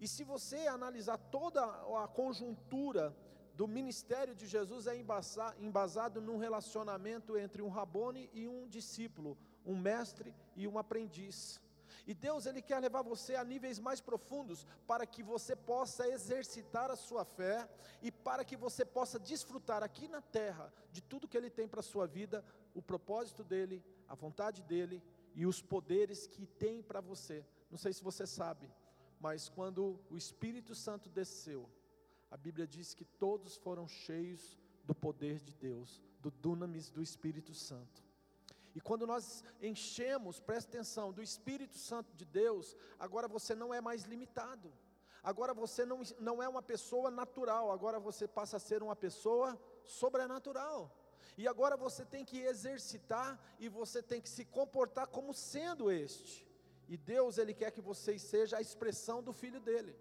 E 0.00 0.08
se 0.08 0.24
você 0.24 0.66
analisar 0.66 1.18
toda 1.18 1.62
a 2.02 2.08
conjuntura 2.08 3.14
do 3.54 3.68
ministério 3.68 4.34
de 4.34 4.46
Jesus 4.46 4.86
é 4.86 4.96
embasado 4.96 6.20
num 6.20 6.38
relacionamento 6.38 7.36
entre 7.36 7.62
um 7.62 7.68
rabone 7.68 8.28
e 8.32 8.48
um 8.48 8.66
discípulo, 8.68 9.38
um 9.64 9.76
mestre 9.76 10.34
e 10.56 10.66
um 10.66 10.78
aprendiz. 10.78 11.60
E 12.06 12.14
Deus 12.14 12.46
ele 12.46 12.60
quer 12.60 12.78
levar 12.80 13.02
você 13.02 13.34
a 13.34 13.44
níveis 13.44 13.78
mais 13.78 14.00
profundos 14.00 14.66
para 14.86 15.06
que 15.06 15.22
você 15.22 15.56
possa 15.56 16.08
exercitar 16.08 16.90
a 16.90 16.96
sua 16.96 17.24
fé 17.24 17.68
e 18.02 18.10
para 18.10 18.44
que 18.44 18.56
você 18.56 18.84
possa 18.84 19.18
desfrutar 19.18 19.82
aqui 19.82 20.08
na 20.08 20.20
terra 20.20 20.72
de 20.92 21.00
tudo 21.00 21.28
que 21.28 21.36
ele 21.36 21.50
tem 21.50 21.66
para 21.66 21.80
a 21.80 21.82
sua 21.82 22.06
vida, 22.06 22.44
o 22.74 22.82
propósito 22.82 23.42
dele, 23.42 23.82
a 24.08 24.14
vontade 24.14 24.62
dele 24.62 25.02
e 25.34 25.46
os 25.46 25.62
poderes 25.62 26.26
que 26.26 26.46
tem 26.46 26.82
para 26.82 27.00
você. 27.00 27.44
Não 27.70 27.78
sei 27.78 27.92
se 27.92 28.04
você 28.04 28.26
sabe, 28.26 28.70
mas 29.20 29.48
quando 29.48 29.98
o 30.10 30.16
Espírito 30.16 30.74
Santo 30.74 31.08
desceu, 31.08 31.68
a 32.30 32.36
Bíblia 32.36 32.66
diz 32.66 32.94
que 32.94 33.04
todos 33.04 33.56
foram 33.56 33.88
cheios 33.88 34.58
do 34.84 34.94
poder 34.94 35.40
de 35.40 35.54
Deus, 35.54 36.02
do 36.20 36.30
dunamis 36.30 36.90
do 36.90 37.00
Espírito 37.02 37.54
Santo. 37.54 38.03
E 38.74 38.80
quando 38.80 39.06
nós 39.06 39.44
enchemos, 39.62 40.40
presta 40.40 40.70
atenção, 40.70 41.12
do 41.12 41.22
Espírito 41.22 41.78
Santo 41.78 42.12
de 42.14 42.24
Deus, 42.24 42.76
agora 42.98 43.28
você 43.28 43.54
não 43.54 43.72
é 43.72 43.80
mais 43.80 44.02
limitado. 44.02 44.72
Agora 45.22 45.54
você 45.54 45.86
não, 45.86 46.02
não 46.18 46.42
é 46.42 46.48
uma 46.48 46.60
pessoa 46.62 47.10
natural, 47.10 47.70
agora 47.70 47.98
você 47.98 48.26
passa 48.26 48.56
a 48.56 48.60
ser 48.60 48.82
uma 48.82 48.96
pessoa 48.96 49.58
sobrenatural. 49.84 50.94
E 51.38 51.48
agora 51.48 51.76
você 51.76 52.04
tem 52.04 52.24
que 52.24 52.40
exercitar 52.40 53.40
e 53.58 53.68
você 53.68 54.02
tem 54.02 54.20
que 54.20 54.28
se 54.28 54.44
comportar 54.44 55.06
como 55.06 55.32
sendo 55.32 55.90
este. 55.90 56.46
E 56.88 56.96
Deus, 56.96 57.38
Ele 57.38 57.54
quer 57.54 57.70
que 57.70 57.80
você 57.80 58.18
seja 58.18 58.58
a 58.58 58.60
expressão 58.60 59.22
do 59.22 59.32
Filho 59.32 59.60
dele. 59.60 59.96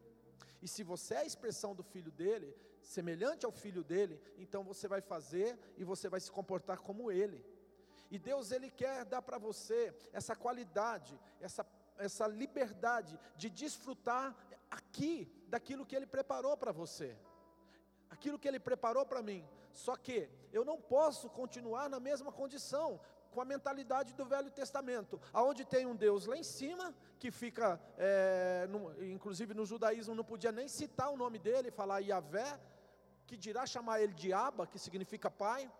E 0.62 0.68
se 0.68 0.84
você 0.84 1.14
é 1.14 1.18
a 1.20 1.26
expressão 1.26 1.74
do 1.74 1.84
Filho 1.84 2.12
dele, 2.12 2.56
semelhante 2.82 3.46
ao 3.46 3.52
Filho 3.52 3.84
dele, 3.84 4.20
então 4.38 4.64
você 4.64 4.88
vai 4.88 5.02
fazer 5.02 5.58
e 5.78 5.84
você 5.84 6.10
vai 6.10 6.20
se 6.20 6.32
comportar 6.32 6.80
como 6.80 7.12
Ele. 7.12 7.44
E 8.14 8.18
Deus 8.30 8.52
ele 8.56 8.70
quer 8.82 8.98
dar 9.14 9.22
para 9.28 9.40
você 9.48 9.80
essa 10.20 10.34
qualidade, 10.44 11.14
essa 11.48 11.64
essa 11.98 12.28
liberdade 12.28 13.20
de 13.36 13.50
desfrutar 13.50 14.36
aqui 14.70 15.16
daquilo 15.48 15.86
que 15.86 15.96
ele 15.96 16.06
preparou 16.06 16.56
para 16.58 16.72
você. 16.72 17.16
Aquilo 18.10 18.40
que 18.40 18.48
ele 18.48 18.60
preparou 18.60 19.06
para 19.06 19.22
mim. 19.22 19.46
Só 19.72 19.96
que 19.96 20.30
eu 20.52 20.64
não 20.64 20.80
posso 20.80 21.30
continuar 21.30 21.90
na 21.90 22.00
mesma 22.00 22.32
condição 22.32 23.00
com 23.32 23.42
a 23.42 23.46
mentalidade 23.46 24.14
do 24.14 24.26
Velho 24.26 24.52
Testamento, 24.52 25.20
aonde 25.34 25.66
tem 25.66 25.88
um 25.88 25.96
Deus 25.96 26.28
lá 26.28 26.38
em 26.38 26.44
cima 26.44 26.94
que 27.18 27.32
fica, 27.32 27.82
é, 27.98 28.68
no, 28.70 29.04
inclusive 29.04 29.56
no 29.56 29.66
judaísmo 29.66 30.14
não 30.14 30.24
podia 30.24 30.52
nem 30.52 30.68
citar 30.68 31.10
o 31.10 31.18
nome 31.18 31.40
dele, 31.40 31.72
falar 31.72 31.98
Yahvé, 32.00 32.60
que 33.26 33.36
dirá 33.36 33.66
chamar 33.66 34.02
ele 34.02 34.14
de 34.14 34.32
Abba, 34.32 34.68
que 34.68 34.78
significa 34.78 35.32
pai. 35.32 35.72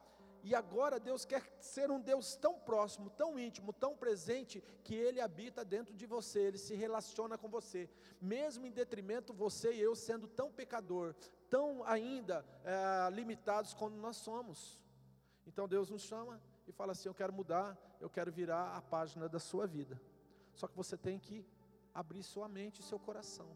E 0.44 0.54
agora 0.54 1.00
Deus 1.00 1.24
quer 1.24 1.42
ser 1.62 1.90
um 1.90 2.02
Deus 2.02 2.36
tão 2.36 2.60
próximo, 2.60 3.10
tão 3.10 3.40
íntimo, 3.40 3.72
tão 3.72 3.96
presente, 3.96 4.62
que 4.84 4.94
Ele 4.94 5.22
habita 5.22 5.64
dentro 5.64 5.96
de 5.96 6.06
você, 6.06 6.42
Ele 6.42 6.58
se 6.58 6.76
relaciona 6.76 7.38
com 7.38 7.48
você, 7.48 7.90
mesmo 8.22 8.66
em 8.66 8.72
detrimento 8.72 9.34
você 9.34 9.72
e 9.74 9.80
eu 9.80 9.96
sendo 9.96 10.28
tão 10.28 10.52
pecador, 10.52 11.16
tão 11.50 11.82
ainda 11.86 12.46
é, 12.66 13.10
limitados 13.10 13.74
como 13.74 13.96
nós 13.96 14.18
somos. 14.18 14.78
Então 15.48 15.66
Deus 15.66 15.90
nos 15.90 16.02
chama 16.02 16.42
e 16.68 16.74
fala 16.74 16.92
assim: 16.92 17.08
Eu 17.08 17.16
quero 17.16 17.32
mudar, 17.32 17.78
eu 18.02 18.10
quero 18.10 18.32
virar 18.32 18.76
a 18.76 18.82
página 18.82 19.30
da 19.30 19.40
sua 19.40 19.66
vida. 19.66 20.00
Só 20.54 20.68
que 20.68 20.76
você 20.76 20.98
tem 20.98 21.18
que 21.18 21.46
abrir 21.94 22.22
sua 22.22 22.50
mente 22.50 22.82
e 22.82 22.84
seu 22.84 23.00
coração. 23.00 23.48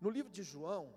No 0.00 0.08
livro 0.08 0.30
de 0.30 0.44
João, 0.44 0.94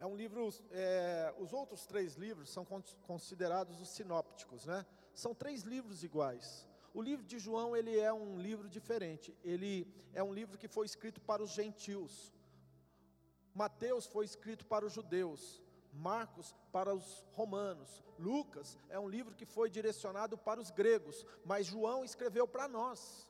é 0.00 0.06
um 0.06 0.16
livro, 0.16 0.48
é, 0.70 1.34
os 1.38 1.52
outros 1.52 1.84
três 1.84 2.14
livros 2.14 2.50
são 2.50 2.64
considerados 3.02 3.80
os 3.80 3.88
sinópticos, 3.88 4.64
né? 4.64 4.86
São 5.12 5.34
três 5.34 5.62
livros 5.62 6.04
iguais. 6.04 6.66
O 6.94 7.02
livro 7.02 7.24
de 7.24 7.38
João, 7.38 7.76
ele 7.76 7.98
é 7.98 8.12
um 8.12 8.38
livro 8.38 8.68
diferente. 8.68 9.36
Ele 9.44 9.86
é 10.14 10.22
um 10.22 10.32
livro 10.32 10.56
que 10.56 10.68
foi 10.68 10.86
escrito 10.86 11.20
para 11.20 11.42
os 11.42 11.50
gentios. 11.50 12.32
Mateus 13.54 14.06
foi 14.06 14.24
escrito 14.24 14.64
para 14.64 14.86
os 14.86 14.92
judeus. 14.92 15.62
Marcos 15.92 16.54
para 16.70 16.94
os 16.94 17.24
romanos. 17.32 18.04
Lucas 18.18 18.78
é 18.88 18.98
um 18.98 19.08
livro 19.08 19.34
que 19.34 19.44
foi 19.44 19.68
direcionado 19.68 20.38
para 20.38 20.60
os 20.60 20.70
gregos, 20.70 21.26
mas 21.44 21.66
João 21.66 22.04
escreveu 22.04 22.46
para 22.46 22.68
nós. 22.68 23.26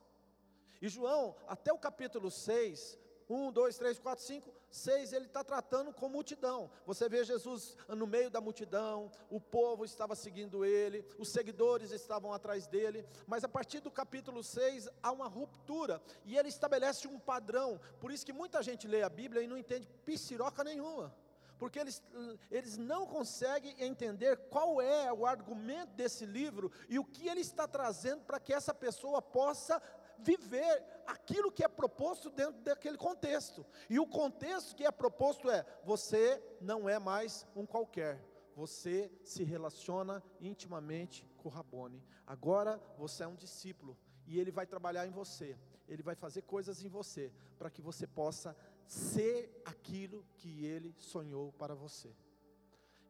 E 0.83 0.89
João, 0.89 1.35
até 1.47 1.73
o 1.73 1.79
capítulo 1.79 2.31
6, 2.31 2.99
1, 3.29 3.53
2, 3.53 3.79
3, 3.79 3.99
4, 3.99 4.25
5, 4.25 4.58
6, 4.71 5.13
ele 5.13 5.27
está 5.27 5.43
tratando 5.43 5.93
com 5.93 6.09
multidão. 6.09 6.71
Você 6.87 7.09
vê 7.09 7.25
Jesus 7.25 7.77
no 7.89 8.07
meio 8.07 8.31
da 8.31 8.41
multidão, 8.41 9.11
o 9.31 9.41
povo 9.41 9.85
estava 9.85 10.15
seguindo 10.15 10.65
ele, 10.65 11.05
os 11.19 11.29
seguidores 11.29 11.91
estavam 11.91 12.33
atrás 12.33 12.67
dele, 12.67 13.05
mas 13.27 13.45
a 13.45 13.49
partir 13.49 13.81
do 13.81 13.91
capítulo 13.91 14.43
6 14.43 14.89
há 15.03 15.13
uma 15.13 15.27
ruptura 15.27 16.03
e 16.25 16.37
ele 16.37 16.49
estabelece 16.49 17.09
um 17.09 17.19
padrão. 17.19 17.81
Por 18.01 18.11
isso 18.11 18.27
que 18.27 18.33
muita 18.33 18.63
gente 18.63 18.87
lê 18.87 19.03
a 19.03 19.09
Bíblia 19.09 19.43
e 19.43 19.47
não 19.47 19.57
entende 19.57 19.89
pisiroca 20.05 20.63
nenhuma 20.63 21.15
porque 21.59 21.79
eles, 21.79 22.03
eles 22.51 22.77
não 22.79 23.05
conseguem 23.05 23.75
entender 23.83 24.37
qual 24.49 24.81
é 24.81 25.13
o 25.13 25.27
argumento 25.27 25.93
desse 25.95 26.25
livro 26.25 26.71
e 26.89 26.99
o 26.99 27.05
que 27.05 27.29
ele 27.29 27.41
está 27.41 27.67
trazendo 27.67 28.23
para 28.23 28.39
que 28.39 28.55
essa 28.55 28.73
pessoa 28.73 29.21
possa 29.21 29.83
viver 30.19 30.85
aquilo 31.07 31.51
que 31.51 31.65
é 31.65 31.69
proposto 31.69 32.31
dentro 32.31 32.61
daquele 32.63 32.97
contexto. 32.97 33.65
E 33.89 33.99
o 33.99 34.07
contexto 34.07 34.75
que 34.77 34.85
é 34.85 34.91
proposto 34.91 35.51
é: 35.51 35.65
você 35.85 36.43
não 36.61 36.89
é 36.89 36.99
mais 36.99 37.47
um 37.55 37.65
qualquer, 37.65 38.23
você 38.55 39.11
se 39.25 39.45
relaciona 39.45 40.23
intimamente 40.41 41.27
com 41.37 41.49
o 41.49 41.53
Rabone. 41.53 42.05
Agora 42.27 42.81
você 42.97 43.25
é 43.25 43.27
um 43.27 43.37
discípulo 43.37 43.97
e 44.27 44.39
ele 44.39 44.51
vai 44.51 44.67
trabalhar 44.67 45.07
em 45.07 45.11
você, 45.11 45.59
ele 45.89 46.03
vai 46.03 46.15
fazer 46.15 46.43
coisas 46.43 46.83
em 46.83 46.89
você 46.89 47.33
para 47.59 47.71
que 47.71 47.81
você 47.81 48.07
possa 48.07 48.57
ser 48.87 49.63
aquilo 49.65 50.27
que 50.37 50.65
ele 50.65 50.95
sonhou 50.99 51.53
para 51.53 51.75
você. 51.75 52.15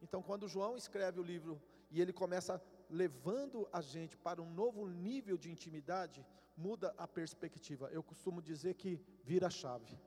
Então, 0.01 0.21
quando 0.21 0.47
João 0.47 0.77
escreve 0.77 1.19
o 1.19 1.23
livro 1.23 1.61
e 1.91 2.01
ele 2.01 2.13
começa 2.13 2.61
levando 2.89 3.67
a 3.71 3.81
gente 3.81 4.17
para 4.17 4.41
um 4.41 4.49
novo 4.49 4.87
nível 4.87 5.37
de 5.37 5.51
intimidade, 5.51 6.25
muda 6.59 6.93
a 6.97 7.07
perspectiva. 7.07 7.89
Eu 7.97 8.03
costumo 8.03 8.41
dizer 8.41 8.73
que 8.75 8.91
vira 9.23 9.47
a 9.47 9.49
chave. 9.49 9.97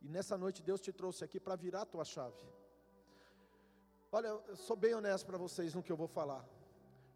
E 0.00 0.08
nessa 0.08 0.36
noite 0.36 0.62
Deus 0.62 0.80
te 0.80 0.92
trouxe 0.92 1.22
aqui 1.24 1.38
para 1.38 1.56
virar 1.56 1.82
a 1.82 1.86
tua 1.86 2.04
chave. 2.04 2.42
Olha, 4.10 4.28
eu 4.28 4.56
sou 4.56 4.76
bem 4.76 4.94
honesto 4.94 5.26
para 5.26 5.36
vocês 5.36 5.74
no 5.74 5.82
que 5.82 5.92
eu 5.92 5.96
vou 5.96 6.08
falar. 6.08 6.42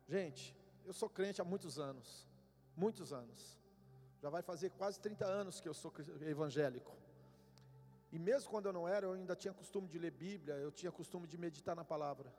Gente, 0.07 0.55
eu 0.85 0.93
sou 0.93 1.09
crente 1.09 1.41
há 1.41 1.45
muitos 1.45 1.79
anos. 1.79 2.27
Muitos 2.77 3.13
anos. 3.13 3.59
Já 4.21 4.29
vai 4.29 4.43
fazer 4.43 4.71
quase 4.71 5.01
30 5.01 5.25
anos 5.25 5.61
que 5.61 5.69
eu 5.69 5.75
sou 5.75 5.93
evangélico. 6.21 6.95
E 8.11 8.19
mesmo 8.19 8.51
quando 8.51 8.67
eu 8.67 8.73
não 8.73 8.87
era, 8.89 9.07
eu 9.07 9.13
ainda 9.13 9.37
tinha 9.37 9.55
costume 9.55 9.89
de 9.89 9.99
ler 9.99 10.11
Bíblia, 10.11 10.55
eu 10.57 10.73
tinha 10.73 10.91
costume 10.91 11.27
de 11.27 11.39
meditar 11.39 11.77
na 11.77 11.85
palavra. 11.85 12.33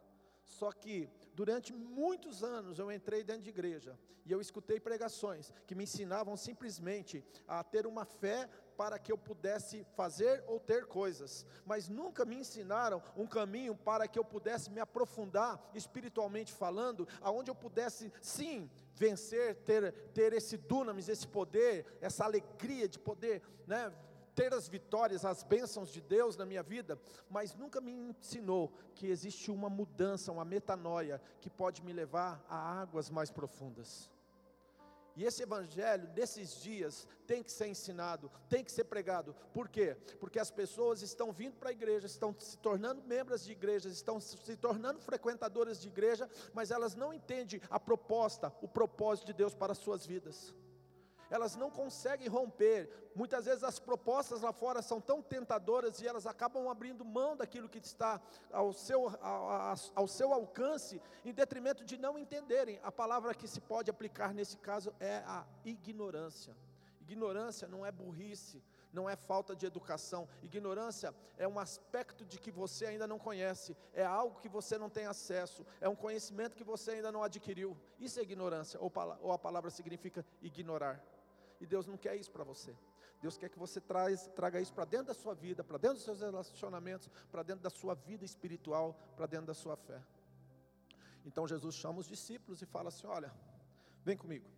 Só 0.50 0.72
que 0.72 1.08
durante 1.34 1.72
muitos 1.72 2.44
anos 2.44 2.80
eu 2.80 2.92
entrei 2.92 3.24
dentro 3.24 3.44
de 3.44 3.50
igreja 3.50 3.98
e 4.26 4.32
eu 4.32 4.42
escutei 4.42 4.80
pregações 4.80 5.54
que 5.66 5.76
me 5.76 5.84
ensinavam 5.84 6.36
simplesmente 6.36 7.24
a 7.48 7.64
ter 7.64 7.88
uma 7.88 8.04
fé 8.04 8.50
para 8.76 8.98
que 8.98 9.12
eu 9.12 9.18
pudesse 9.18 9.86
fazer 9.96 10.44
ou 10.48 10.60
ter 10.60 10.86
coisas, 10.86 11.46
mas 11.66 11.88
nunca 11.88 12.26
me 12.26 12.36
ensinaram 12.36 13.02
um 13.16 13.28
caminho 13.28 13.76
para 13.76 14.08
que 14.08 14.18
eu 14.18 14.26
pudesse 14.26 14.72
me 14.72 14.80
aprofundar 14.80 15.62
espiritualmente 15.74 16.52
falando, 16.52 17.08
aonde 17.22 17.52
eu 17.52 17.56
pudesse 17.56 18.12
sim 18.22 18.70
vencer, 18.96 19.56
ter, 19.64 19.92
ter 20.14 20.34
esse 20.34 20.58
dunamis, 20.58 21.10
esse 21.10 21.28
poder, 21.28 21.86
essa 22.02 22.26
alegria 22.26 22.88
de 22.88 22.98
poder, 22.98 23.42
né, 23.68 23.94
ter 24.40 24.54
as 24.54 24.70
vitórias, 24.70 25.26
as 25.26 25.44
bênçãos 25.44 25.92
de 25.92 26.00
Deus 26.00 26.38
na 26.38 26.46
minha 26.46 26.64
vida, 26.64 26.98
mas 27.30 27.54
nunca 27.54 27.82
me 27.82 27.92
ensinou 27.92 28.72
que 28.96 29.08
existe 29.08 29.52
uma 29.52 29.70
mudança, 29.70 30.32
uma 30.32 30.46
metanoia 30.46 31.22
que 31.42 31.50
pode 31.50 31.84
me 31.84 31.92
levar 31.92 32.42
a 32.48 32.58
águas 32.82 33.10
mais 33.10 33.30
profundas. 33.30 34.10
E 35.14 35.26
esse 35.26 35.44
evangelho 35.44 36.08
desses 36.08 36.62
dias 36.62 37.06
tem 37.28 37.44
que 37.44 37.52
ser 37.52 37.68
ensinado, 37.68 38.32
tem 38.48 38.64
que 38.64 38.72
ser 38.72 38.86
pregado. 38.86 39.36
Por 39.54 39.68
quê? 39.68 39.98
Porque 40.22 40.40
as 40.40 40.50
pessoas 40.50 41.02
estão 41.02 41.34
vindo 41.34 41.58
para 41.58 41.68
a 41.68 41.74
igreja, 41.74 42.08
estão 42.08 42.34
se 42.40 42.58
tornando 42.60 43.04
membros 43.04 43.44
de 43.44 43.52
igrejas, 43.52 43.92
estão 43.92 44.22
se 44.22 44.56
tornando 44.56 45.02
frequentadoras 45.02 45.82
de 45.82 45.90
igreja, 45.90 46.30
mas 46.54 46.72
elas 46.72 46.96
não 46.96 47.14
entendem 47.14 47.62
a 47.70 47.78
proposta, 47.78 48.54
o 48.62 48.70
propósito 48.70 49.26
de 49.28 49.34
Deus 49.34 49.54
para 49.54 49.74
as 49.74 49.80
suas 49.80 50.06
vidas 50.06 50.56
elas 51.30 51.56
não 51.56 51.70
conseguem 51.70 52.28
romper. 52.28 52.90
Muitas 53.16 53.46
vezes 53.46 53.64
as 53.64 53.80
propostas 53.80 54.42
lá 54.42 54.52
fora 54.52 54.82
são 54.82 55.00
tão 55.00 55.22
tentadoras 55.22 56.02
e 56.02 56.08
elas 56.08 56.26
acabam 56.26 56.70
abrindo 56.70 57.06
mão 57.06 57.36
daquilo 57.36 57.70
que 57.70 57.80
está 57.80 58.22
ao 58.52 58.74
seu, 58.74 59.10
ao, 59.22 59.76
ao 59.96 60.08
seu 60.08 60.34
alcance, 60.34 61.02
em 61.24 61.34
detrimento 61.34 61.84
de 61.84 61.98
não 61.98 62.18
entenderem. 62.18 62.80
A 62.84 62.92
palavra 62.92 63.34
que 63.34 63.48
se 63.48 63.62
pode 63.62 63.90
aplicar 63.90 64.34
nesse 64.34 64.58
caso 64.58 64.94
é 65.00 65.18
a 65.26 65.46
ignorância. 65.66 66.56
Ignorância 67.02 67.68
não 67.68 67.86
é 67.86 67.92
burrice, 67.92 68.62
não 68.94 69.10
é 69.10 69.16
falta 69.16 69.56
de 69.56 69.66
educação. 69.66 70.28
Ignorância 70.44 71.14
é 71.38 71.48
um 71.48 71.60
aspecto 71.60 72.26
de 72.26 72.40
que 72.40 72.52
você 72.52 72.86
ainda 72.86 73.08
não 73.08 73.20
conhece, 73.20 73.76
é 73.94 74.06
algo 74.06 74.40
que 74.40 74.50
você 74.50 74.78
não 74.78 74.90
tem 74.90 75.06
acesso, 75.06 75.66
é 75.80 75.88
um 75.88 75.96
conhecimento 75.96 76.56
que 76.56 76.64
você 76.64 76.92
ainda 76.92 77.12
não 77.12 77.24
adquiriu. 77.24 77.78
Isso 78.00 78.20
é 78.20 78.24
ignorância, 78.24 78.80
ou 78.82 79.32
a 79.32 79.40
palavra 79.40 79.70
significa 79.70 80.26
ignorar. 80.42 81.02
E 81.60 81.66
Deus 81.66 81.86
não 81.86 81.98
quer 81.98 82.16
isso 82.16 82.32
para 82.32 82.44
você. 82.44 82.76
Deus 83.22 83.38
quer 83.38 83.50
que 83.50 83.60
você 83.60 83.82
traz, 83.82 84.28
traga 84.28 84.62
isso 84.62 84.74
para 84.74 84.86
dentro 84.86 85.08
da 85.08 85.14
sua 85.14 85.34
vida, 85.34 85.64
para 85.64 85.78
dentro 85.78 85.98
dos 85.98 86.06
seus 86.06 86.22
relacionamentos, 86.22 87.10
para 87.30 87.44
dentro 87.44 87.62
da 87.62 87.70
sua 87.70 87.94
vida 87.94 88.24
espiritual, 88.24 88.98
para 89.16 89.26
dentro 89.26 89.48
da 89.48 89.54
sua 89.54 89.76
fé. 89.76 90.02
Então 91.26 91.48
Jesus 91.48 91.76
chama 91.76 92.00
os 92.00 92.08
discípulos 92.08 92.62
e 92.62 92.66
fala 92.66 92.88
assim: 92.90 93.08
Olha, 93.08 93.34
vem 94.04 94.16
comigo. 94.16 94.50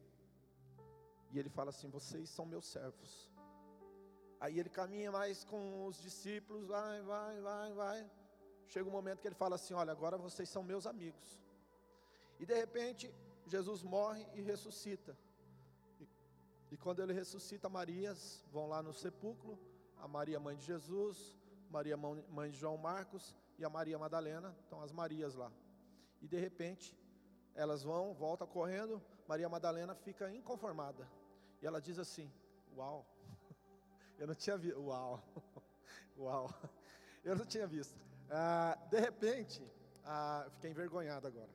E 1.31 1.39
ele 1.39 1.49
fala 1.49 1.71
assim: 1.71 1.89
Vocês 1.89 2.29
são 2.29 2.45
meus 2.45 2.65
servos. 2.65 3.31
Aí 4.39 4.59
ele 4.59 4.69
caminha 4.69 5.11
mais 5.11 5.43
com 5.43 5.85
os 5.85 6.01
discípulos, 6.01 6.67
vai, 6.67 7.01
vai, 7.01 7.41
vai, 7.41 7.73
vai. 7.73 8.11
Chega 8.67 8.87
um 8.87 8.91
momento 8.91 9.21
que 9.21 9.27
ele 9.27 9.35
fala 9.35 9.55
assim: 9.55 9.73
Olha, 9.73 9.91
agora 9.91 10.17
vocês 10.17 10.47
são 10.47 10.61
meus 10.61 10.85
amigos. 10.85 11.39
E 12.39 12.45
de 12.45 12.53
repente, 12.53 13.13
Jesus 13.47 13.81
morre 13.81 14.25
e 14.33 14.41
ressuscita. 14.41 15.17
E, 16.71 16.77
quando 16.77 17.01
ele 17.03 17.13
ressuscita, 17.13 17.67
Marias 17.67 18.43
vão 18.51 18.67
lá 18.67 18.81
no 18.81 18.93
sepulcro, 18.93 19.59
a 19.97 20.07
Maria, 20.07 20.39
mãe 20.39 20.55
de 20.55 20.65
Jesus, 20.65 21.37
Maria, 21.69 21.97
mãe 21.97 22.49
de 22.49 22.57
João 22.57 22.77
Marcos, 22.77 23.35
e 23.59 23.65
a 23.65 23.69
Maria 23.69 23.99
Madalena, 23.99 24.55
estão 24.63 24.81
as 24.81 24.91
Marias 24.91 25.35
lá. 25.35 25.51
E 26.21 26.27
de 26.27 26.39
repente, 26.39 26.97
elas 27.53 27.83
vão, 27.83 28.13
volta 28.13 28.47
correndo, 28.47 29.01
Maria 29.27 29.49
Madalena 29.49 29.93
fica 29.93 30.33
inconformada. 30.33 31.07
E 31.61 31.67
ela 31.67 31.81
diz 31.81 31.99
assim: 31.99 32.31
Uau, 32.75 33.05
eu 34.17 34.25
não 34.25 34.33
tinha 34.33 34.57
visto. 34.57 34.79
Uau! 34.79 35.21
Uau! 36.17 36.49
Eu 37.23 37.35
não 37.35 37.45
tinha 37.45 37.67
visto. 37.67 37.95
Ah, 38.31 38.75
de 38.89 38.99
repente, 38.99 39.61
ah, 40.03 40.47
fiquei 40.53 40.71
envergonhado 40.71 41.27
agora. 41.27 41.51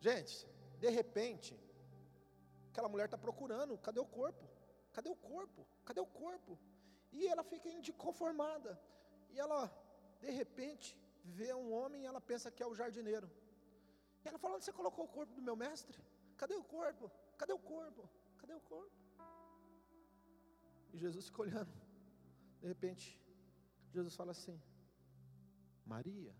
Gente, 0.00 0.46
de 0.78 0.88
repente, 0.90 1.58
aquela 2.70 2.88
mulher 2.88 3.06
está 3.06 3.18
procurando: 3.18 3.78
cadê 3.78 4.00
o 4.00 4.06
corpo? 4.06 4.44
Cadê 4.92 5.08
o 5.08 5.16
corpo? 5.16 5.66
Cadê 5.84 6.00
o 6.00 6.06
corpo? 6.06 6.58
E 7.12 7.26
ela 7.26 7.42
fica 7.42 7.68
inconformada. 7.68 8.78
E 9.30 9.38
ela, 9.38 9.60
de 10.20 10.30
repente, 10.30 10.96
vê 11.24 11.52
um 11.54 11.72
homem 11.72 12.02
e 12.02 12.06
ela 12.06 12.20
pensa 12.20 12.50
que 12.50 12.62
é 12.62 12.66
o 12.66 12.74
jardineiro. 12.74 13.30
E 14.24 14.28
ela 14.28 14.38
fala: 14.38 14.60
Você 14.60 14.72
colocou 14.72 15.04
o 15.04 15.14
corpo 15.16 15.34
do 15.34 15.42
meu 15.42 15.56
mestre? 15.56 15.98
Cadê 16.36 16.54
o 16.54 16.64
corpo? 16.64 17.10
Cadê 17.36 17.52
o 17.52 17.58
corpo? 17.58 18.08
Cadê 18.38 18.54
o 18.54 18.60
corpo? 18.60 18.96
E 20.92 20.98
Jesus 20.98 21.26
fica 21.26 21.42
olhando. 21.42 21.72
De 22.60 22.66
repente, 22.66 23.20
Jesus 23.92 24.14
fala 24.14 24.32
assim: 24.32 24.60
Maria. 25.84 26.34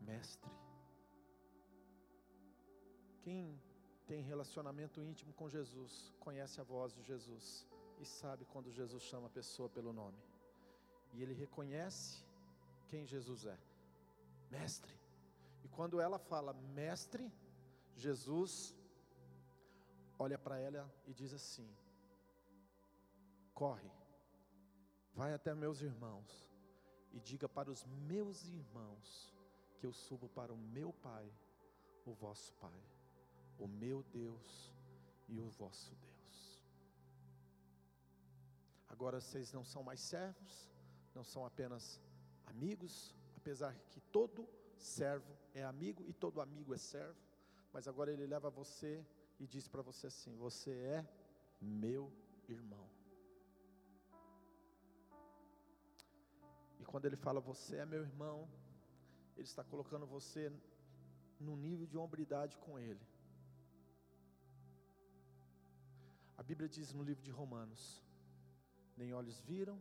Mestre. 0.00 0.65
Quem 3.26 3.60
tem 4.06 4.22
relacionamento 4.22 5.02
íntimo 5.02 5.32
com 5.32 5.48
Jesus, 5.48 6.14
conhece 6.20 6.60
a 6.60 6.64
voz 6.64 6.94
de 6.94 7.02
Jesus 7.02 7.66
e 7.98 8.04
sabe 8.04 8.44
quando 8.44 8.70
Jesus 8.70 9.02
chama 9.02 9.26
a 9.26 9.36
pessoa 9.38 9.68
pelo 9.68 9.92
nome. 9.92 10.16
E 11.12 11.24
ele 11.24 11.34
reconhece 11.34 12.24
quem 12.86 13.04
Jesus 13.04 13.44
é. 13.44 13.58
Mestre. 14.48 14.94
E 15.64 15.68
quando 15.68 16.00
ela 16.00 16.20
fala 16.20 16.52
mestre, 16.52 17.28
Jesus 17.96 18.72
olha 20.16 20.38
para 20.38 20.60
ela 20.60 20.88
e 21.04 21.12
diz 21.12 21.34
assim: 21.34 21.68
Corre, 23.52 23.90
vai 25.12 25.34
até 25.34 25.52
meus 25.52 25.82
irmãos 25.82 26.48
e 27.12 27.18
diga 27.18 27.48
para 27.48 27.72
os 27.72 27.84
meus 27.84 28.46
irmãos 28.46 29.34
que 29.78 29.84
eu 29.84 29.92
subo 29.92 30.28
para 30.28 30.52
o 30.52 30.56
meu 30.56 30.92
Pai, 30.92 31.28
o 32.04 32.12
vosso 32.12 32.54
Pai, 32.54 32.80
o 33.58 33.66
meu 33.66 34.02
Deus 34.04 34.72
e 35.28 35.40
o 35.40 35.48
vosso 35.48 35.94
Deus. 35.96 36.62
Agora 38.88 39.20
vocês 39.20 39.52
não 39.52 39.64
são 39.64 39.82
mais 39.82 40.00
servos, 40.00 40.70
não 41.14 41.24
são 41.24 41.44
apenas 41.44 42.00
amigos, 42.46 43.14
apesar 43.36 43.74
que 43.90 44.00
todo 44.00 44.48
servo 44.76 45.36
é 45.54 45.62
amigo 45.64 46.04
e 46.06 46.12
todo 46.12 46.40
amigo 46.40 46.74
é 46.74 46.78
servo, 46.78 47.20
mas 47.72 47.88
agora 47.88 48.12
ele 48.12 48.26
leva 48.26 48.48
você 48.48 49.04
e 49.38 49.46
diz 49.46 49.68
para 49.68 49.82
você 49.82 50.06
assim: 50.06 50.34
Você 50.36 50.70
é 50.70 51.06
meu 51.60 52.12
irmão. 52.48 52.88
E 56.78 56.84
quando 56.84 57.06
ele 57.06 57.16
fala 57.16 57.40
você 57.40 57.76
é 57.76 57.86
meu 57.86 58.02
irmão, 58.02 58.48
ele 59.36 59.46
está 59.46 59.64
colocando 59.64 60.06
você 60.06 60.52
no 61.38 61.56
nível 61.56 61.86
de 61.86 61.98
hombridade 61.98 62.56
com 62.58 62.78
ele. 62.78 63.00
A 66.36 66.42
Bíblia 66.42 66.68
diz 66.68 66.92
no 66.92 67.02
livro 67.02 67.22
de 67.22 67.30
Romanos: 67.30 68.02
Nem 68.96 69.12
olhos 69.12 69.40
viram, 69.40 69.80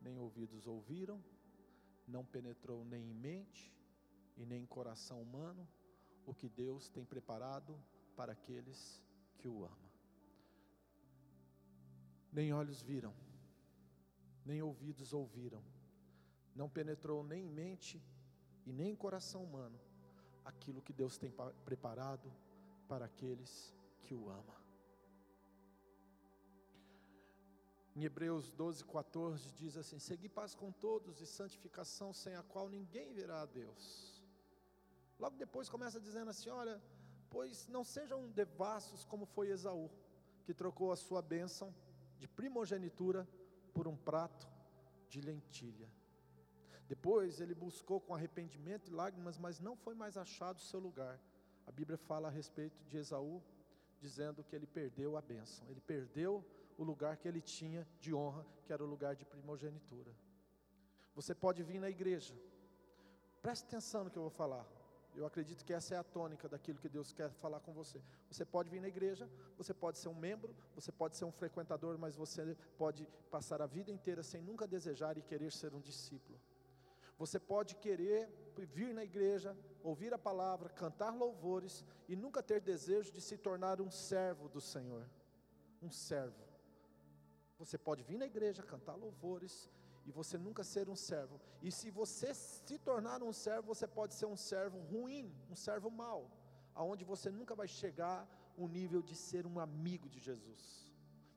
nem 0.00 0.18
ouvidos 0.18 0.66
ouviram, 0.66 1.22
não 2.06 2.24
penetrou 2.24 2.84
nem 2.84 3.10
em 3.10 3.14
mente 3.14 3.74
e 4.36 4.46
nem 4.46 4.62
em 4.62 4.66
coração 4.66 5.20
humano 5.20 5.68
o 6.24 6.32
que 6.32 6.48
Deus 6.48 6.88
tem 6.88 7.04
preparado 7.04 7.78
para 8.16 8.32
aqueles 8.32 9.02
que 9.38 9.48
o 9.48 9.64
amam. 9.64 9.90
Nem 12.32 12.52
olhos 12.52 12.80
viram, 12.82 13.14
nem 14.44 14.62
ouvidos 14.62 15.12
ouviram, 15.12 15.62
não 16.54 16.68
penetrou 16.68 17.24
nem 17.24 17.46
em 17.46 17.48
mente 17.48 18.02
e 18.64 18.72
nem 18.72 18.92
em 18.92 18.96
coração 18.96 19.42
humano 19.42 19.78
aquilo 20.44 20.82
que 20.82 20.92
Deus 20.92 21.18
tem 21.18 21.32
preparado 21.64 22.32
para 22.86 23.06
aqueles 23.06 23.74
que 24.02 24.14
o 24.14 24.28
amam. 24.28 24.57
Em 27.98 28.04
Hebreus 28.04 28.52
12, 28.52 28.84
14 28.84 29.52
diz 29.54 29.76
assim: 29.76 29.98
Segui 29.98 30.28
paz 30.28 30.54
com 30.54 30.70
todos 30.70 31.20
e 31.20 31.26
santificação, 31.26 32.12
sem 32.12 32.32
a 32.36 32.44
qual 32.44 32.68
ninguém 32.68 33.12
verá 33.12 33.40
a 33.40 33.44
Deus. 33.44 34.22
Logo 35.18 35.36
depois 35.36 35.68
começa 35.68 36.00
dizendo 36.00 36.30
assim: 36.30 36.48
Olha, 36.48 36.80
pois 37.28 37.66
não 37.66 37.82
sejam 37.82 38.30
devassos 38.30 39.02
como 39.04 39.26
foi 39.26 39.48
Esaú, 39.48 39.90
que 40.44 40.54
trocou 40.54 40.92
a 40.92 40.96
sua 40.96 41.20
bênção 41.20 41.74
de 42.20 42.28
primogenitura 42.28 43.28
por 43.74 43.88
um 43.88 43.96
prato 43.96 44.48
de 45.08 45.20
lentilha. 45.20 45.90
Depois 46.86 47.40
ele 47.40 47.52
buscou 47.52 48.00
com 48.00 48.14
arrependimento 48.14 48.86
e 48.86 48.94
lágrimas, 48.94 49.36
mas 49.36 49.58
não 49.58 49.74
foi 49.74 49.96
mais 49.96 50.16
achado 50.16 50.58
o 50.58 50.68
seu 50.70 50.78
lugar. 50.78 51.20
A 51.66 51.72
Bíblia 51.72 51.98
fala 51.98 52.28
a 52.28 52.30
respeito 52.30 52.80
de 52.84 52.96
Esaú, 52.96 53.42
dizendo 54.00 54.44
que 54.44 54.54
ele 54.54 54.66
perdeu 54.66 55.16
a 55.16 55.20
bênção, 55.20 55.68
ele 55.68 55.80
perdeu 55.80 56.44
o 56.76 56.84
lugar 56.84 57.16
que 57.16 57.26
ele 57.26 57.40
tinha 57.40 57.86
de 58.00 58.14
honra, 58.14 58.46
que 58.64 58.72
era 58.72 58.82
o 58.82 58.86
lugar 58.86 59.16
de 59.16 59.24
primogenitura. 59.24 60.12
Você 61.14 61.34
pode 61.34 61.62
vir 61.62 61.80
na 61.80 61.90
igreja, 61.90 62.34
preste 63.42 63.64
atenção 63.64 64.04
no 64.04 64.10
que 64.10 64.16
eu 64.16 64.22
vou 64.22 64.30
falar. 64.30 64.66
Eu 65.16 65.26
acredito 65.26 65.64
que 65.64 65.72
essa 65.72 65.96
é 65.96 65.98
a 65.98 66.04
tônica 66.04 66.48
daquilo 66.48 66.78
que 66.78 66.88
Deus 66.88 67.12
quer 67.12 67.30
falar 67.32 67.58
com 67.58 67.72
você. 67.72 68.00
Você 68.30 68.44
pode 68.44 68.70
vir 68.70 68.80
na 68.80 68.86
igreja, 68.86 69.28
você 69.56 69.74
pode 69.74 69.98
ser 69.98 70.08
um 70.08 70.14
membro, 70.14 70.54
você 70.76 70.92
pode 70.92 71.16
ser 71.16 71.24
um 71.24 71.32
frequentador, 71.32 71.98
mas 71.98 72.14
você 72.14 72.56
pode 72.76 73.04
passar 73.28 73.60
a 73.60 73.66
vida 73.66 73.90
inteira 73.90 74.22
sem 74.22 74.40
nunca 74.40 74.66
desejar 74.66 75.18
e 75.18 75.22
querer 75.22 75.50
ser 75.50 75.74
um 75.74 75.80
discípulo. 75.80 76.38
Você 77.18 77.40
pode 77.40 77.74
querer 77.76 78.30
vir 78.56 78.94
na 78.94 79.02
igreja, 79.02 79.56
ouvir 79.88 80.12
a 80.12 80.18
palavra, 80.18 80.68
cantar 80.68 81.14
louvores 81.14 81.84
e 82.08 82.14
nunca 82.14 82.42
ter 82.42 82.60
desejo 82.60 83.12
de 83.12 83.20
se 83.20 83.36
tornar 83.36 83.80
um 83.80 83.90
servo 83.90 84.48
do 84.48 84.60
Senhor. 84.60 85.08
Um 85.82 85.90
servo. 85.90 86.44
Você 87.58 87.76
pode 87.76 88.02
vir 88.02 88.18
na 88.18 88.26
igreja, 88.26 88.62
cantar 88.62 88.94
louvores, 88.94 89.68
e 90.06 90.12
você 90.12 90.38
nunca 90.38 90.64
ser 90.64 90.88
um 90.88 90.96
servo. 90.96 91.40
E 91.62 91.70
se 91.70 91.90
você 91.90 92.32
se 92.32 92.78
tornar 92.78 93.22
um 93.22 93.32
servo, 93.32 93.74
você 93.74 93.86
pode 93.86 94.14
ser 94.14 94.26
um 94.26 94.36
servo 94.36 94.78
ruim, 94.78 95.34
um 95.50 95.56
servo 95.56 95.90
mau, 95.90 96.30
aonde 96.74 97.04
você 97.04 97.30
nunca 97.30 97.54
vai 97.54 97.68
chegar 97.68 98.26
o 98.56 98.66
nível 98.66 99.02
de 99.02 99.14
ser 99.14 99.46
um 99.46 99.58
amigo 99.58 100.08
de 100.08 100.18
Jesus. 100.18 100.87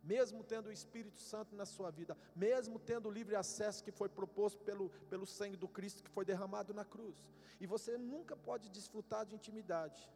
Mesmo 0.04 0.44
tendo 0.44 0.68
o 0.68 0.72
Espírito 0.72 1.20
Santo 1.20 1.56
na 1.56 1.66
sua 1.66 1.92
vida, 1.92 2.18
mesmo 2.36 2.80
tendo 2.80 3.08
o 3.08 3.12
livre 3.12 3.36
acesso 3.36 3.84
que 3.84 3.92
foi 3.92 4.10
proposto 4.10 4.64
pelo, 4.64 4.90
pelo 5.10 5.26
sangue 5.26 5.56
do 5.56 5.68
Cristo 5.68 6.04
que 6.04 6.10
foi 6.10 6.26
derramado 6.26 6.74
na 6.74 6.84
cruz, 6.84 7.24
e 7.60 7.68
você 7.68 7.98
nunca 7.98 8.36
pode 8.36 8.70
desfrutar 8.70 9.26
de 9.26 9.36
intimidade, 9.36 10.10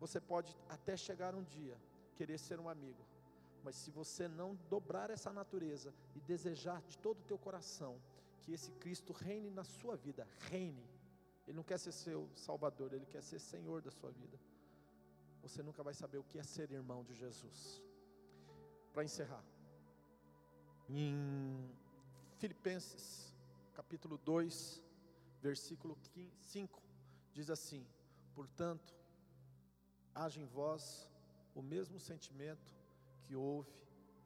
você 0.00 0.20
pode 0.20 0.56
até 0.68 0.96
chegar 0.96 1.34
um 1.34 1.44
dia 1.44 1.76
querer 2.14 2.38
ser 2.38 2.58
um 2.58 2.68
amigo, 2.68 3.06
mas 3.62 3.76
se 3.76 3.90
você 3.90 4.26
não 4.26 4.54
dobrar 4.68 5.10
essa 5.10 5.32
natureza 5.32 5.94
e 6.14 6.20
desejar 6.20 6.82
de 6.82 6.96
todo 6.98 7.20
o 7.20 7.24
teu 7.24 7.38
coração 7.38 8.00
que 8.42 8.52
esse 8.52 8.72
Cristo 8.72 9.12
reine 9.12 9.50
na 9.50 9.64
sua 9.64 9.96
vida, 9.96 10.26
reine. 10.50 10.84
Ele 11.46 11.56
não 11.56 11.64
quer 11.64 11.78
ser 11.78 11.92
seu 11.92 12.28
salvador, 12.34 12.92
ele 12.92 13.06
quer 13.06 13.22
ser 13.22 13.38
senhor 13.38 13.80
da 13.80 13.90
sua 13.90 14.10
vida. 14.10 14.38
você 15.40 15.62
nunca 15.62 15.82
vai 15.82 15.92
saber 15.92 16.18
o 16.18 16.24
que 16.24 16.38
é 16.38 16.42
ser 16.42 16.70
irmão 16.70 17.02
de 17.02 17.14
Jesus. 17.14 17.82
Para 18.92 19.04
encerrar, 19.04 19.42
em 20.88 21.70
Filipenses, 22.36 23.34
capítulo 23.72 24.18
2, 24.18 24.82
versículo 25.40 25.96
5, 26.40 26.82
diz 27.32 27.48
assim: 27.48 27.86
Portanto, 28.34 28.94
haja 30.14 30.38
em 30.38 30.44
vós 30.44 31.08
o 31.54 31.62
mesmo 31.62 31.98
sentimento 31.98 32.74
que 33.22 33.34
houve 33.34 33.72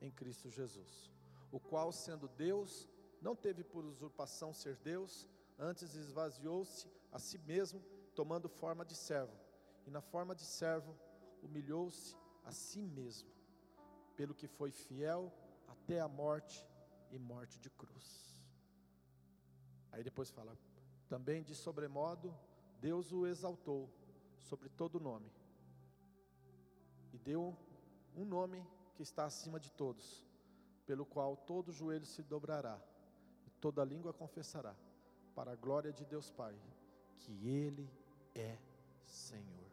em 0.00 0.10
Cristo 0.10 0.50
Jesus, 0.50 1.12
o 1.52 1.60
qual, 1.60 1.92
sendo 1.92 2.26
Deus, 2.26 2.88
não 3.22 3.36
teve 3.36 3.62
por 3.62 3.84
usurpação 3.84 4.52
ser 4.52 4.76
Deus, 4.76 5.28
antes 5.58 5.94
esvaziou-se 5.94 6.88
a 7.12 7.18
si 7.20 7.38
mesmo, 7.38 7.80
tomando 8.14 8.48
forma 8.48 8.84
de 8.84 8.96
servo, 8.96 9.36
e 9.86 9.90
na 9.90 10.00
forma 10.00 10.34
de 10.34 10.44
servo 10.44 10.96
humilhou-se 11.42 12.16
a 12.44 12.50
si 12.50 12.82
mesmo, 12.82 13.35
pelo 14.16 14.34
que 14.34 14.46
foi 14.46 14.70
fiel 14.70 15.32
até 15.68 16.00
a 16.00 16.08
morte 16.08 16.66
e 17.10 17.18
morte 17.18 17.58
de 17.60 17.70
cruz. 17.70 18.34
Aí 19.92 20.02
depois 20.02 20.30
fala: 20.30 20.56
também 21.08 21.42
de 21.42 21.54
sobremodo, 21.54 22.34
Deus 22.80 23.12
o 23.12 23.26
exaltou 23.26 23.90
sobre 24.42 24.68
todo 24.68 25.00
nome, 25.00 25.30
e 27.12 27.18
deu 27.18 27.56
um 28.14 28.24
nome 28.24 28.64
que 28.94 29.02
está 29.02 29.24
acima 29.24 29.58
de 29.58 29.70
todos, 29.72 30.24
pelo 30.86 31.04
qual 31.04 31.36
todo 31.36 31.72
joelho 31.72 32.06
se 32.06 32.22
dobrará 32.22 32.80
e 33.46 33.50
toda 33.50 33.84
língua 33.84 34.12
confessará, 34.12 34.74
para 35.34 35.52
a 35.52 35.56
glória 35.56 35.92
de 35.92 36.04
Deus 36.04 36.30
Pai, 36.30 36.56
que 37.18 37.32
Ele 37.46 37.90
é 38.34 38.56
Senhor. 39.04 39.66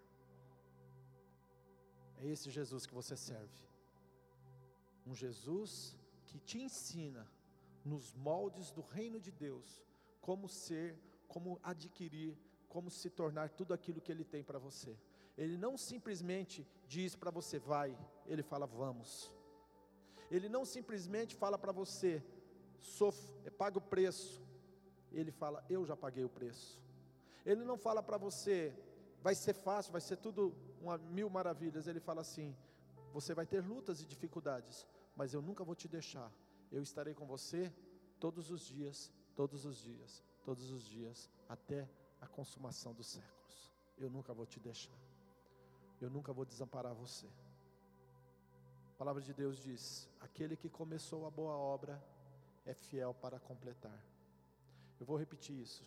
É 2.18 2.26
esse 2.26 2.50
Jesus 2.50 2.86
que 2.86 2.94
você 2.94 3.16
serve. 3.16 3.73
Um 5.06 5.16
Jesus 5.16 5.96
que 6.26 6.40
te 6.40 6.60
ensina 6.62 7.28
nos 7.84 8.14
moldes 8.14 8.72
do 8.72 8.82
reino 8.82 9.20
de 9.20 9.32
Deus 9.32 9.84
como 10.22 10.48
ser, 10.48 10.98
como 11.28 11.60
adquirir, 11.62 12.38
como 12.70 12.90
se 12.90 13.10
tornar 13.10 13.50
tudo 13.50 13.74
aquilo 13.74 14.02
que 14.02 14.12
ele 14.12 14.24
tem 14.24 14.44
para 14.44 14.58
você. 14.58 14.98
Ele 15.38 15.58
não 15.58 15.78
simplesmente 15.78 16.68
diz 16.88 17.16
para 17.16 17.32
você 17.32 17.60
vai, 17.60 17.98
ele 18.26 18.44
fala 18.44 18.66
vamos. 18.66 19.32
Ele 20.32 20.48
não 20.48 20.64
simplesmente 20.66 21.36
fala 21.36 21.58
para 21.58 21.72
você 21.72 22.24
é, 23.46 23.50
paga 23.50 23.78
o 23.78 23.82
preço. 23.82 24.42
Ele 25.12 25.32
fala 25.32 25.64
eu 25.70 25.86
já 25.86 25.96
paguei 25.96 26.24
o 26.24 26.30
preço. 26.30 26.82
Ele 27.46 27.64
não 27.64 27.78
fala 27.78 28.02
para 28.02 28.18
você 28.18 28.74
vai 29.22 29.36
ser 29.36 29.54
fácil, 29.54 29.92
vai 29.92 30.02
ser 30.02 30.18
tudo 30.18 30.54
uma 30.82 30.98
mil 30.98 31.30
maravilhas. 31.30 31.88
Ele 31.88 32.00
fala 32.00 32.22
assim: 32.22 32.56
você 33.14 33.36
vai 33.36 33.46
ter 33.46 33.62
lutas 33.64 34.02
e 34.02 34.06
dificuldades, 34.08 34.88
mas 35.16 35.34
eu 35.34 35.42
nunca 35.42 35.64
vou 35.64 35.76
te 35.76 35.88
deixar. 35.88 36.32
Eu 36.72 36.82
estarei 36.82 37.14
com 37.14 37.28
você 37.28 37.72
todos 38.20 38.50
os 38.50 38.66
dias, 38.66 39.14
todos 39.36 39.66
os 39.66 39.78
dias, 39.78 40.24
todos 40.44 40.72
os 40.72 40.84
dias, 40.84 41.30
até 41.48 41.88
a 42.20 42.28
consumação 42.28 42.92
dos 42.92 43.06
séculos. 43.06 43.72
Eu 44.00 44.10
nunca 44.10 44.34
vou 44.34 44.48
te 44.48 44.60
deixar. 44.60 44.98
Eu 46.02 46.10
nunca 46.10 46.34
vou 46.34 46.44
desamparar 46.44 46.96
você. 46.96 47.28
A 48.90 48.96
palavra 48.98 49.22
de 49.22 49.32
Deus 49.32 49.62
diz: 49.62 50.10
aquele 50.20 50.58
que 50.58 50.68
começou 50.68 51.28
a 51.28 51.30
boa 51.30 51.56
obra 51.56 52.04
é 52.66 52.74
fiel 52.74 53.14
para 53.14 53.40
completar. 53.40 54.04
Eu 55.00 55.06
vou 55.06 55.18
repetir 55.18 55.56
isso. 55.56 55.86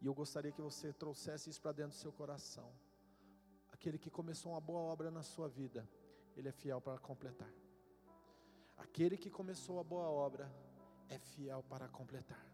E 0.00 0.06
eu 0.06 0.14
gostaria 0.14 0.50
que 0.50 0.60
você 0.60 0.92
trouxesse 0.92 1.50
isso 1.50 1.62
para 1.62 1.72
dentro 1.72 1.92
do 1.92 2.00
seu 2.00 2.12
coração. 2.12 2.68
Aquele 3.70 3.96
que 3.96 4.10
começou 4.10 4.52
uma 4.52 4.60
boa 4.60 4.80
obra 4.80 5.10
na 5.10 5.22
sua 5.22 5.48
vida, 5.48 5.88
ele 6.36 6.48
é 6.48 6.52
fiel 6.52 6.80
para 6.80 6.98
completar. 6.98 7.52
Aquele 8.76 9.16
que 9.16 9.30
começou 9.30 9.78
a 9.78 9.84
boa 9.84 10.08
obra 10.08 10.50
é 11.08 11.18
fiel 11.18 11.62
para 11.68 11.88
completar. 11.88 12.44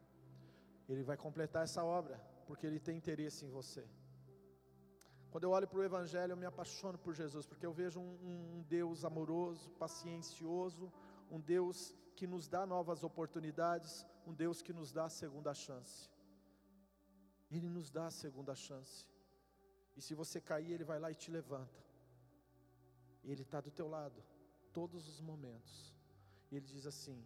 Ele 0.88 1.02
vai 1.02 1.16
completar 1.16 1.62
essa 1.64 1.84
obra, 1.84 2.18
porque 2.46 2.66
ele 2.66 2.80
tem 2.80 2.96
interesse 2.96 3.44
em 3.44 3.50
você. 3.50 3.86
Quando 5.30 5.44
eu 5.44 5.50
olho 5.50 5.68
para 5.68 5.78
o 5.78 5.84
Evangelho, 5.84 6.32
eu 6.32 6.36
me 6.36 6.46
apaixono 6.46 6.98
por 6.98 7.14
Jesus, 7.14 7.46
porque 7.46 7.64
eu 7.64 7.72
vejo 7.72 8.00
um, 8.00 8.58
um, 8.58 8.62
Deus 8.68 9.04
amoroso, 9.04 9.70
paciencioso, 9.72 10.92
um 11.30 11.40
Deus 11.40 11.94
que 12.16 12.26
nos 12.26 12.48
dá 12.48 12.66
novas 12.66 13.04
oportunidades, 13.04 14.04
um 14.26 14.34
Deus 14.34 14.60
que 14.60 14.72
nos 14.72 14.90
dá 14.92 15.04
a 15.04 15.08
segunda 15.08 15.54
chance. 15.54 16.10
Ele 17.50 17.68
nos 17.68 17.90
dá 17.90 18.06
a 18.06 18.10
segunda 18.10 18.54
chance. 18.54 19.06
E 19.96 20.02
se 20.02 20.14
você 20.14 20.40
cair, 20.40 20.72
Ele 20.72 20.84
vai 20.84 20.98
lá 20.98 21.10
e 21.12 21.14
te 21.14 21.30
levanta. 21.30 21.89
Ele 23.24 23.42
está 23.42 23.60
do 23.60 23.70
teu 23.70 23.88
lado, 23.88 24.22
todos 24.72 25.08
os 25.08 25.20
momentos. 25.20 25.94
E 26.50 26.56
Ele 26.56 26.66
diz 26.66 26.86
assim: 26.86 27.24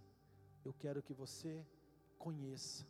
Eu 0.65 0.73
quero 0.73 1.03
que 1.03 1.13
você 1.13 1.65
conheça 2.19 2.87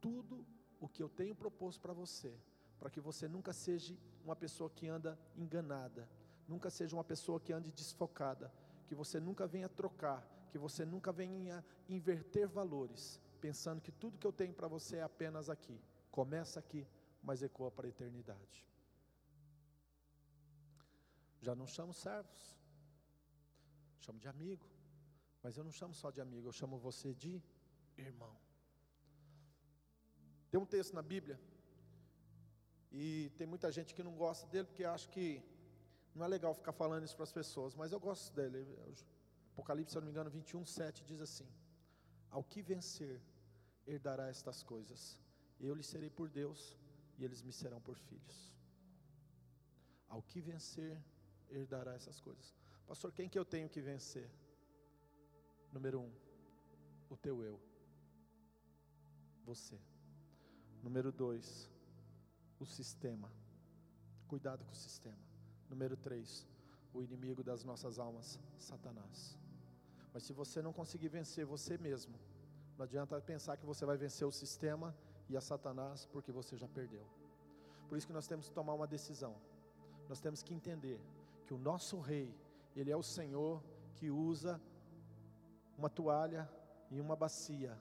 tudo 0.00 0.46
o 0.80 0.88
que 0.88 1.02
eu 1.02 1.08
tenho 1.08 1.34
proposto 1.34 1.80
para 1.80 1.92
você, 1.92 2.32
para 2.78 2.90
que 2.90 3.00
você 3.00 3.26
nunca 3.26 3.52
seja 3.52 3.96
uma 4.24 4.36
pessoa 4.36 4.70
que 4.70 4.86
anda 4.86 5.18
enganada, 5.36 6.08
nunca 6.46 6.70
seja 6.70 6.96
uma 6.96 7.04
pessoa 7.04 7.40
que 7.40 7.52
ande 7.52 7.72
desfocada, 7.72 8.52
que 8.86 8.94
você 8.94 9.18
nunca 9.18 9.46
venha 9.46 9.68
trocar, 9.68 10.26
que 10.50 10.58
você 10.58 10.84
nunca 10.84 11.12
venha 11.12 11.64
inverter 11.88 12.48
valores, 12.48 13.20
pensando 13.40 13.80
que 13.80 13.92
tudo 13.92 14.18
que 14.18 14.26
eu 14.26 14.32
tenho 14.32 14.54
para 14.54 14.68
você 14.68 14.96
é 14.96 15.02
apenas 15.02 15.50
aqui. 15.50 15.80
Começa 16.10 16.58
aqui, 16.58 16.86
mas 17.22 17.42
ecoa 17.42 17.70
para 17.70 17.86
a 17.86 17.90
eternidade. 17.90 18.66
Já 21.40 21.54
não 21.54 21.66
chamo 21.66 21.92
servos, 21.92 22.56
chamo 24.00 24.18
de 24.18 24.28
amigo, 24.28 24.66
mas 25.42 25.56
eu 25.56 25.64
não 25.64 25.72
chamo 25.72 25.94
só 25.94 26.10
de 26.10 26.20
amigo, 26.20 26.48
eu 26.48 26.52
chamo 26.52 26.78
você 26.78 27.14
de 27.14 27.42
irmão. 27.96 28.34
Tem 30.50 30.60
um 30.60 30.66
texto 30.66 30.94
na 30.94 31.02
Bíblia, 31.02 31.38
e 32.90 33.30
tem 33.36 33.46
muita 33.46 33.70
gente 33.70 33.94
que 33.94 34.02
não 34.02 34.14
gosta 34.16 34.46
dele, 34.46 34.66
porque 34.66 34.84
acha 34.84 35.08
que 35.08 35.42
não 36.14 36.24
é 36.24 36.28
legal 36.28 36.54
ficar 36.54 36.72
falando 36.72 37.04
isso 37.04 37.14
para 37.14 37.24
as 37.24 37.32
pessoas, 37.32 37.74
mas 37.74 37.92
eu 37.92 38.00
gosto 38.00 38.34
dele. 38.34 38.66
Apocalipse, 39.52 39.92
se 39.92 39.98
eu 39.98 40.00
não 40.00 40.06
me 40.06 40.12
engano, 40.12 40.30
21, 40.30 40.64
7 40.64 41.04
diz 41.04 41.20
assim: 41.20 41.48
Ao 42.30 42.42
que 42.42 42.62
vencer, 42.62 43.20
herdará 43.86 44.28
estas 44.28 44.62
coisas 44.62 45.18
eu 45.60 45.74
lhes 45.74 45.86
serei 45.86 46.10
por 46.10 46.28
Deus 46.28 46.76
e 47.18 47.24
eles 47.24 47.42
me 47.42 47.52
serão 47.52 47.80
por 47.80 47.96
filhos. 47.96 48.54
Ao 50.08 50.22
que 50.22 50.40
vencer, 50.40 51.02
herdará 51.50 51.94
essas 51.94 52.20
coisas. 52.20 52.54
Pastor, 52.86 53.12
quem 53.12 53.28
que 53.28 53.38
eu 53.38 53.44
tenho 53.44 53.68
que 53.68 53.80
vencer? 53.80 54.30
Número 55.72 56.00
um, 56.00 56.10
o 57.10 57.16
teu 57.16 57.42
eu. 57.42 57.60
Você. 59.44 59.78
Número 60.82 61.10
dois, 61.12 61.70
o 62.58 62.64
sistema. 62.64 63.30
Cuidado 64.26 64.64
com 64.64 64.72
o 64.72 64.76
sistema. 64.76 65.18
Número 65.68 65.96
três, 65.96 66.46
o 66.92 67.02
inimigo 67.02 67.42
das 67.42 67.64
nossas 67.64 67.98
almas, 67.98 68.38
Satanás. 68.58 69.36
Mas 70.12 70.22
se 70.22 70.32
você 70.32 70.62
não 70.62 70.72
conseguir 70.72 71.08
vencer 71.08 71.44
você 71.44 71.76
mesmo, 71.76 72.18
não 72.76 72.84
adianta 72.84 73.20
pensar 73.20 73.56
que 73.56 73.66
você 73.66 73.84
vai 73.84 73.96
vencer 73.96 74.26
o 74.26 74.32
sistema 74.32 74.96
e 75.28 75.36
a 75.36 75.40
Satanás, 75.40 76.06
porque 76.06 76.32
você 76.32 76.56
já 76.56 76.68
perdeu. 76.68 77.06
Por 77.88 77.98
isso 77.98 78.06
que 78.06 78.12
nós 78.12 78.26
temos 78.26 78.48
que 78.48 78.54
tomar 78.54 78.74
uma 78.74 78.86
decisão. 78.86 79.36
Nós 80.08 80.20
temos 80.20 80.42
que 80.42 80.54
entender 80.54 81.00
que 81.48 81.54
o 81.54 81.58
nosso 81.58 81.98
rei, 81.98 82.38
ele 82.76 82.90
é 82.90 82.96
o 82.96 83.02
Senhor 83.02 83.64
que 83.94 84.10
usa 84.10 84.60
uma 85.78 85.88
toalha 85.88 86.46
e 86.90 87.00
uma 87.00 87.16
bacia. 87.16 87.74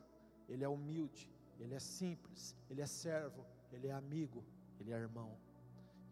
Ele 0.48 0.64
é 0.64 0.70
humilde, 0.70 1.30
ele 1.60 1.76
é 1.76 1.80
simples, 1.80 2.56
ele 2.70 2.82
é 2.82 2.86
servo, 2.86 3.46
ele 3.74 3.88
é 3.88 3.92
amigo, 3.92 4.42
ele 4.80 4.94
é 4.94 4.96
irmão. 4.96 5.38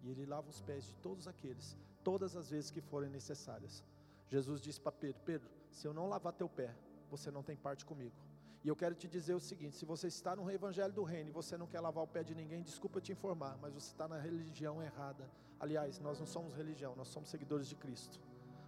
E 0.03 0.09
ele 0.09 0.25
lava 0.25 0.49
os 0.49 0.61
pés 0.61 0.83
de 0.83 0.93
todos 0.97 1.29
aqueles, 1.29 1.77
todas 2.03 2.35
as 2.35 2.49
vezes 2.49 2.69
que 2.69 2.81
forem 2.81 3.09
necessárias. 3.09 3.85
Jesus 4.27 4.59
disse 4.59 4.81
para 4.81 4.91
Pedro: 4.91 5.21
Pedro, 5.23 5.49
se 5.71 5.87
eu 5.87 5.93
não 5.93 6.09
lavar 6.09 6.33
teu 6.33 6.49
pé, 6.49 6.75
você 7.09 7.31
não 7.31 7.41
tem 7.41 7.55
parte 7.55 7.85
comigo. 7.85 8.17
E 8.65 8.67
eu 8.67 8.75
quero 8.75 8.95
te 8.95 9.07
dizer 9.07 9.35
o 9.35 9.39
seguinte: 9.39 9.75
se 9.75 9.85
você 9.85 10.07
está 10.07 10.35
no 10.35 10.49
Evangelho 10.49 10.91
do 10.91 11.03
Reino 11.03 11.29
e 11.29 11.31
você 11.31 11.55
não 11.55 11.67
quer 11.67 11.79
lavar 11.81 12.03
o 12.03 12.07
pé 12.07 12.23
de 12.23 12.33
ninguém, 12.33 12.63
desculpa 12.63 12.99
te 12.99 13.11
informar, 13.11 13.55
mas 13.61 13.71
você 13.71 13.91
está 13.91 14.07
na 14.07 14.17
religião 14.17 14.81
errada. 14.81 15.29
Aliás, 15.59 15.99
nós 15.99 16.19
não 16.19 16.25
somos 16.25 16.55
religião, 16.55 16.95
nós 16.95 17.07
somos 17.09 17.29
seguidores 17.29 17.67
de 17.67 17.75
Cristo. 17.75 18.19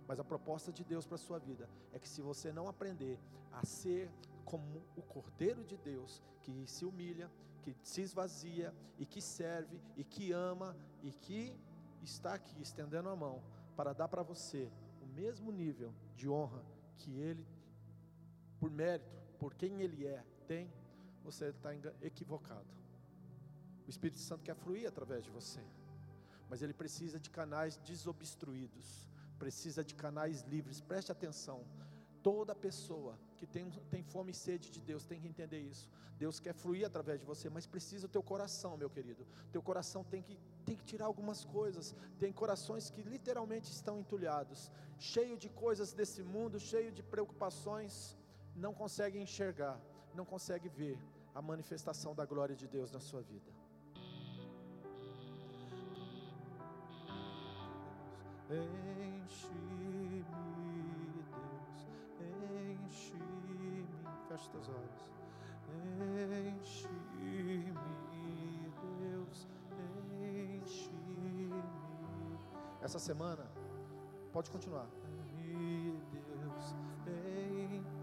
Mas 0.07 0.19
a 0.19 0.23
proposta 0.23 0.71
de 0.71 0.83
Deus 0.83 1.03
para 1.07 1.15
a 1.15 1.17
sua 1.17 1.39
vida 1.39 1.67
é 1.91 1.97
que 1.97 2.07
se 2.07 2.21
você 2.21 2.53
não 2.53 2.67
aprender 2.67 3.19
a 3.51 3.65
ser 3.65 4.11
como 4.45 4.83
o 4.95 5.01
Cordeiro 5.01 5.63
de 5.63 5.75
Deus, 5.77 6.21
que 6.43 6.67
se 6.67 6.85
humilha, 6.85 7.31
que 7.63 7.75
se 7.81 8.01
esvazia 8.01 8.71
e 8.99 9.05
que 9.05 9.19
serve 9.19 9.81
e 9.95 10.03
que 10.03 10.31
ama 10.31 10.77
e 11.01 11.11
que 11.11 11.57
está 12.03 12.35
aqui 12.35 12.61
estendendo 12.61 13.09
a 13.09 13.15
mão 13.15 13.41
para 13.75 13.93
dar 13.93 14.07
para 14.07 14.21
você 14.21 14.69
o 15.01 15.07
mesmo 15.07 15.51
nível 15.51 15.91
de 16.15 16.29
honra 16.29 16.63
que 16.97 17.19
ele, 17.19 17.45
por 18.59 18.69
mérito, 18.69 19.26
por 19.39 19.53
quem 19.53 19.81
Ele 19.81 20.05
é, 20.05 20.23
tem, 20.47 20.71
você 21.23 21.47
está 21.47 21.71
equivocado. 22.01 22.77
O 23.87 23.89
Espírito 23.89 24.19
Santo 24.19 24.43
quer 24.43 24.55
fluir 24.55 24.87
através 24.87 25.23
de 25.23 25.29
você. 25.29 25.61
mas 26.49 26.61
ele 26.61 26.73
precisa 26.73 27.19
de 27.19 27.29
canais 27.29 27.75
desobstruídos, 27.77 29.05
precisa 29.37 29.83
de 29.83 29.93
canais 29.93 30.43
livres. 30.43 30.79
Preste 30.79 31.11
atenção. 31.11 31.65
Toda 32.23 32.55
pessoa 32.55 33.19
que 33.37 33.45
tem, 33.45 33.69
tem 33.89 34.01
fome 34.01 34.31
e 34.31 34.35
sede 34.35 34.71
de 34.71 34.81
Deus 34.81 35.05
tem 35.05 35.19
que 35.19 35.27
entender 35.27 35.59
isso. 35.59 35.89
Deus 36.17 36.39
quer 36.39 36.53
fluir 36.53 36.85
através 36.85 37.19
de 37.19 37.25
você, 37.25 37.49
mas 37.49 37.67
precisa 37.67 38.07
o 38.07 38.09
teu 38.09 38.23
coração, 38.23 38.75
meu 38.75 38.89
querido. 38.89 39.25
Teu 39.51 39.61
coração 39.61 40.03
tem 40.03 40.21
que, 40.21 40.37
tem 40.65 40.75
que 40.75 40.83
tirar 40.83 41.05
algumas 41.05 41.45
coisas. 41.45 41.95
Tem 42.17 42.31
corações 42.33 42.89
que 42.89 43.03
literalmente 43.03 43.71
estão 43.71 43.99
entulhados, 43.99 44.71
cheio 44.97 45.37
de 45.37 45.49
coisas 45.49 45.93
desse 45.93 46.23
mundo, 46.23 46.59
cheio 46.59 46.91
de 46.91 47.03
preocupações, 47.03 48.16
não 48.57 48.73
consegue 48.73 49.19
enxergar, 49.19 49.79
não 50.15 50.25
consegue 50.25 50.67
ver 50.67 50.97
a 51.33 51.41
manifestação 51.41 52.15
da 52.15 52.25
glória 52.25 52.55
de 52.55 52.67
Deus 52.67 52.91
na 52.91 52.99
sua 52.99 53.21
vida. 53.21 53.51
Enche-me, 58.49 60.25
Deus, 61.37 61.87
enche-me. 62.81 63.87
Feche 64.27 64.49
teus 64.49 64.69
olhos. 64.69 65.11
Enche-me, 66.47 67.73
Deus, 68.99 69.47
enche-me. 70.19 71.51
Essa 72.81 72.97
semana, 72.97 73.45
pode 74.31 74.49
continuar. 74.49 74.87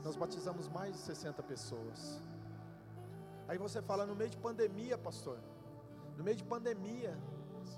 Nós 0.05 0.17
batizamos 0.17 0.69
mais 0.69 0.93
de 0.93 0.99
60 1.01 1.43
pessoas. 1.43 2.23
Aí 3.49 3.57
você 3.57 3.81
fala, 3.81 4.05
no 4.05 4.15
meio 4.15 4.31
de 4.31 4.37
pandemia, 4.37 4.99
pastor. 4.99 5.39
No 6.17 6.23
meio 6.23 6.37
de 6.37 6.45
pandemia, 6.45 7.19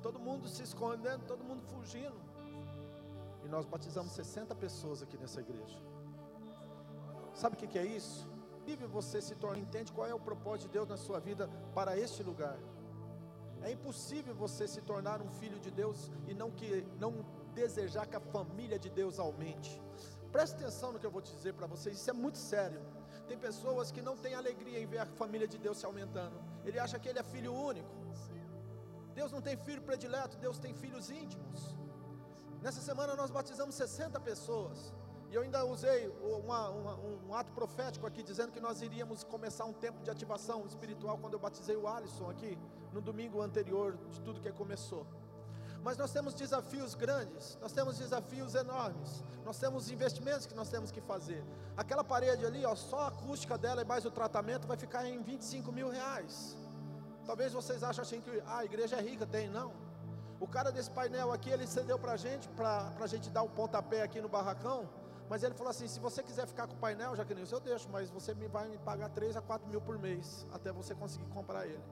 todo 0.03 0.19
mundo 0.19 0.49
se 0.49 0.63
escondendo, 0.63 1.25
todo 1.25 1.45
mundo 1.45 1.63
fugindo. 1.63 2.21
E 3.45 3.49
nós 3.49 3.65
batizamos 3.65 4.13
60 4.13 4.55
pessoas 4.57 5.03
aqui 5.03 5.17
nessa 5.17 5.41
igreja. 5.41 5.79
Sabe 7.33 7.55
o 7.55 7.59
que 7.59 7.79
é 7.79 7.87
isso? 7.87 8.29
Vive 8.65 8.87
você 8.87 9.23
se 9.23 9.37
torna, 9.37 9.61
entende 9.61 9.93
qual 9.93 10.09
é 10.09 10.15
o 10.15 10.19
propósito 10.19 10.67
de 10.67 10.73
Deus 10.73 10.89
na 10.89 10.97
sua 10.97 11.21
vida 11.21 11.49
para 11.73 11.97
este 11.97 12.25
lugar. 12.25 12.59
É 13.63 13.71
impossível 13.71 14.35
você 14.35 14.67
se 14.67 14.81
tornar 14.83 15.23
um 15.23 15.31
filho 15.31 15.61
de 15.61 15.71
Deus 15.71 16.11
e 16.27 16.35
não 16.35 16.51
que 16.51 16.85
não 16.99 17.25
desejar 17.55 18.07
que 18.07 18.17
a 18.17 18.21
família 18.21 18.79
de 18.79 18.91
Deus 18.91 19.21
aumente. 19.21 19.81
Preste 20.37 20.55
atenção 20.57 20.93
no 20.93 20.99
que 21.01 21.07
eu 21.07 21.11
vou 21.11 21.23
te 21.23 21.33
dizer 21.35 21.55
para 21.55 21.67
vocês, 21.67 21.97
isso 21.97 22.11
é 22.11 22.13
muito 22.13 22.37
sério. 22.37 22.79
Tem 23.27 23.39
pessoas 23.39 23.91
que 23.91 24.03
não 24.03 24.19
têm 24.19 24.35
alegria 24.35 24.79
em 24.79 24.85
ver 24.85 24.99
a 24.99 25.07
família 25.07 25.49
de 25.49 25.57
Deus 25.57 25.79
se 25.79 25.87
aumentando. 25.87 26.37
Ele 26.63 26.79
acha 26.79 26.99
que 26.99 27.09
ele 27.09 27.19
é 27.19 27.23
filho 27.23 27.55
único. 27.55 27.89
Deus 29.15 29.33
não 29.33 29.41
tem 29.41 29.57
filho 29.57 29.81
predileto, 29.81 30.37
Deus 30.37 30.59
tem 30.59 30.75
filhos 30.75 31.09
íntimos. 31.09 31.75
Nessa 32.61 32.83
semana 32.83 33.17
nós 33.17 33.31
batizamos 33.31 33.75
60 33.77 34.21
pessoas. 34.21 34.93
E 35.31 35.35
eu 35.35 35.41
ainda 35.41 35.65
usei 35.65 36.07
uma, 36.21 36.69
uma, 36.69 36.95
um 36.99 37.35
ato 37.35 37.51
profético 37.55 38.07
aqui, 38.07 38.23
dizendo 38.23 38.53
que 38.53 38.61
nós 38.61 38.83
iríamos 38.83 39.25
começar 39.25 39.65
um 39.65 39.73
tempo 39.73 40.03
de 40.03 40.11
ativação 40.11 40.67
espiritual 40.67 41.17
quando 41.17 41.33
eu 41.33 41.41
batizei 41.41 41.77
o 41.77 41.89
Alisson 41.89 42.29
aqui, 42.29 42.59
no 42.93 43.01
domingo 43.01 43.41
anterior 43.41 43.97
de 44.11 44.21
tudo 44.21 44.39
que 44.39 44.53
começou. 44.53 45.07
Mas 45.87 45.97
nós 45.97 46.11
temos 46.11 46.35
desafios 46.35 46.97
grandes, 46.97 47.57
nós 47.61 47.71
temos 47.71 47.97
desafios 47.97 48.57
enormes, 48.57 49.23
nós 49.45 49.57
temos 49.57 49.89
investimentos 49.89 50.45
que 50.45 50.53
nós 50.53 50.69
temos 50.69 50.91
que 50.91 51.01
fazer. 51.01 51.45
Aquela 51.77 52.03
parede 52.03 52.45
ali, 52.45 52.67
ó, 52.67 52.75
só 52.75 53.03
a 53.03 53.07
acústica 53.07 53.57
dela 53.57 53.83
e 53.83 53.85
mais 53.85 54.05
o 54.05 54.11
tratamento 54.11 54.67
vai 54.67 54.77
ficar 54.77 55.07
em 55.07 55.23
25 55.23 55.71
mil 55.71 55.89
reais. 55.89 56.57
Talvez 57.25 57.53
vocês 57.53 57.85
achem 57.85 58.03
assim 58.03 58.21
que 58.21 58.43
ah, 58.49 58.59
a 58.59 58.65
igreja 58.65 58.97
é 58.97 59.01
rica, 59.01 59.25
tem, 59.25 59.49
não. 59.49 59.73
O 60.41 60.49
cara 60.49 60.73
desse 60.73 60.91
painel 60.91 61.31
aqui, 61.33 61.51
ele 61.51 61.69
cedeu 61.69 62.01
para 62.01 62.15
a 62.15 62.17
gente, 62.17 62.49
para 62.49 62.93
a 62.99 63.07
gente 63.07 63.31
dar 63.31 63.43
o 63.43 63.47
um 63.47 63.51
pontapé 63.51 64.03
aqui 64.03 64.21
no 64.21 64.29
barracão. 64.29 64.89
Mas 65.31 65.45
ele 65.45 65.55
falou 65.55 65.71
assim: 65.71 65.87
se 65.87 66.01
você 66.01 66.21
quiser 66.21 66.49
ficar 66.49 66.67
com 66.67 66.75
o 66.75 66.79
painel, 66.79 67.15
já 67.15 67.25
que 67.25 67.33
nem 67.33 67.45
eu 67.49 67.61
deixo, 67.61 67.89
mas 67.93 68.11
você 68.11 68.35
me 68.35 68.49
vai 68.49 68.69
me 68.69 68.79
pagar 68.79 69.09
3 69.11 69.37
a 69.37 69.41
4 69.41 69.69
mil 69.69 69.81
por 69.81 69.97
mês, 70.01 70.45
até 70.53 70.73
você 70.73 70.97
conseguir 70.97 71.27
comprar 71.27 71.65
ele. 71.65 71.85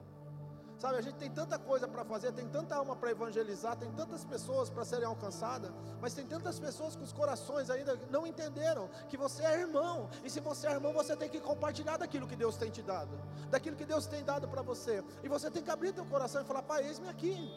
Sabe, 0.77 0.97
a 0.97 1.01
gente 1.01 1.15
tem 1.15 1.31
tanta 1.31 1.57
coisa 1.57 1.87
para 1.87 2.03
fazer, 2.03 2.33
tem 2.33 2.47
tanta 2.47 2.75
alma 2.75 2.95
para 2.95 3.09
evangelizar, 3.09 3.77
tem 3.77 3.89
tantas 3.93 4.25
pessoas 4.25 4.69
para 4.69 4.83
serem 4.83 5.05
alcançadas, 5.05 5.71
mas 6.01 6.13
tem 6.13 6.25
tantas 6.25 6.59
pessoas 6.59 6.95
que 6.95 7.03
os 7.03 7.13
corações 7.13 7.69
ainda 7.69 7.97
não 8.11 8.27
entenderam 8.27 8.89
que 9.07 9.15
você 9.15 9.43
é 9.43 9.61
irmão, 9.61 10.09
e 10.23 10.29
se 10.29 10.41
você 10.41 10.67
é 10.67 10.71
irmão, 10.71 10.91
você 10.93 11.15
tem 11.15 11.29
que 11.29 11.39
compartilhar 11.39 11.97
daquilo 11.97 12.27
que 12.27 12.35
Deus 12.35 12.57
tem 12.57 12.69
te 12.69 12.81
dado, 12.81 13.17
daquilo 13.49 13.77
que 13.77 13.85
Deus 13.85 14.05
tem 14.05 14.23
dado 14.23 14.49
para 14.49 14.61
você, 14.61 15.01
e 15.23 15.29
você 15.29 15.49
tem 15.49 15.63
que 15.63 15.71
abrir 15.71 15.93
teu 15.93 16.05
coração 16.05 16.41
e 16.41 16.45
falar: 16.45 16.61
Pai, 16.61 16.85
eis-me 16.85 17.07
aqui. 17.07 17.49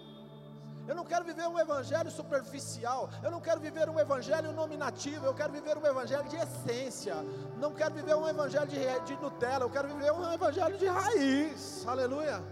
Eu 0.87 0.95
não 0.95 1.05
quero 1.05 1.23
viver 1.23 1.47
um 1.47 1.59
evangelho 1.59 2.11
superficial. 2.11 3.11
Eu 3.23 3.31
não 3.31 3.43
quero 3.43 3.61
viver 3.61 3.91
um 3.91 4.01
evangelho 4.01 4.53
nominativo. 4.53 5.27
Eu 5.27 5.35
quero 5.35 5.53
viver 5.53 5.77
um 5.77 5.85
evangelho 5.85 6.27
de 6.31 6.37
essência. 6.37 7.15
Não 7.59 7.75
quero 7.75 7.95
viver 7.95 8.15
um 8.17 8.27
evangelho 8.27 8.67
de, 8.67 9.01
de 9.01 9.15
Nutella. 9.17 9.67
Eu 9.67 9.71
quero 9.71 9.87
viver 9.89 10.11
um 10.11 10.33
evangelho 10.33 10.79
de 10.79 10.87
raiz. 10.87 11.87
Aleluia. 11.87 12.43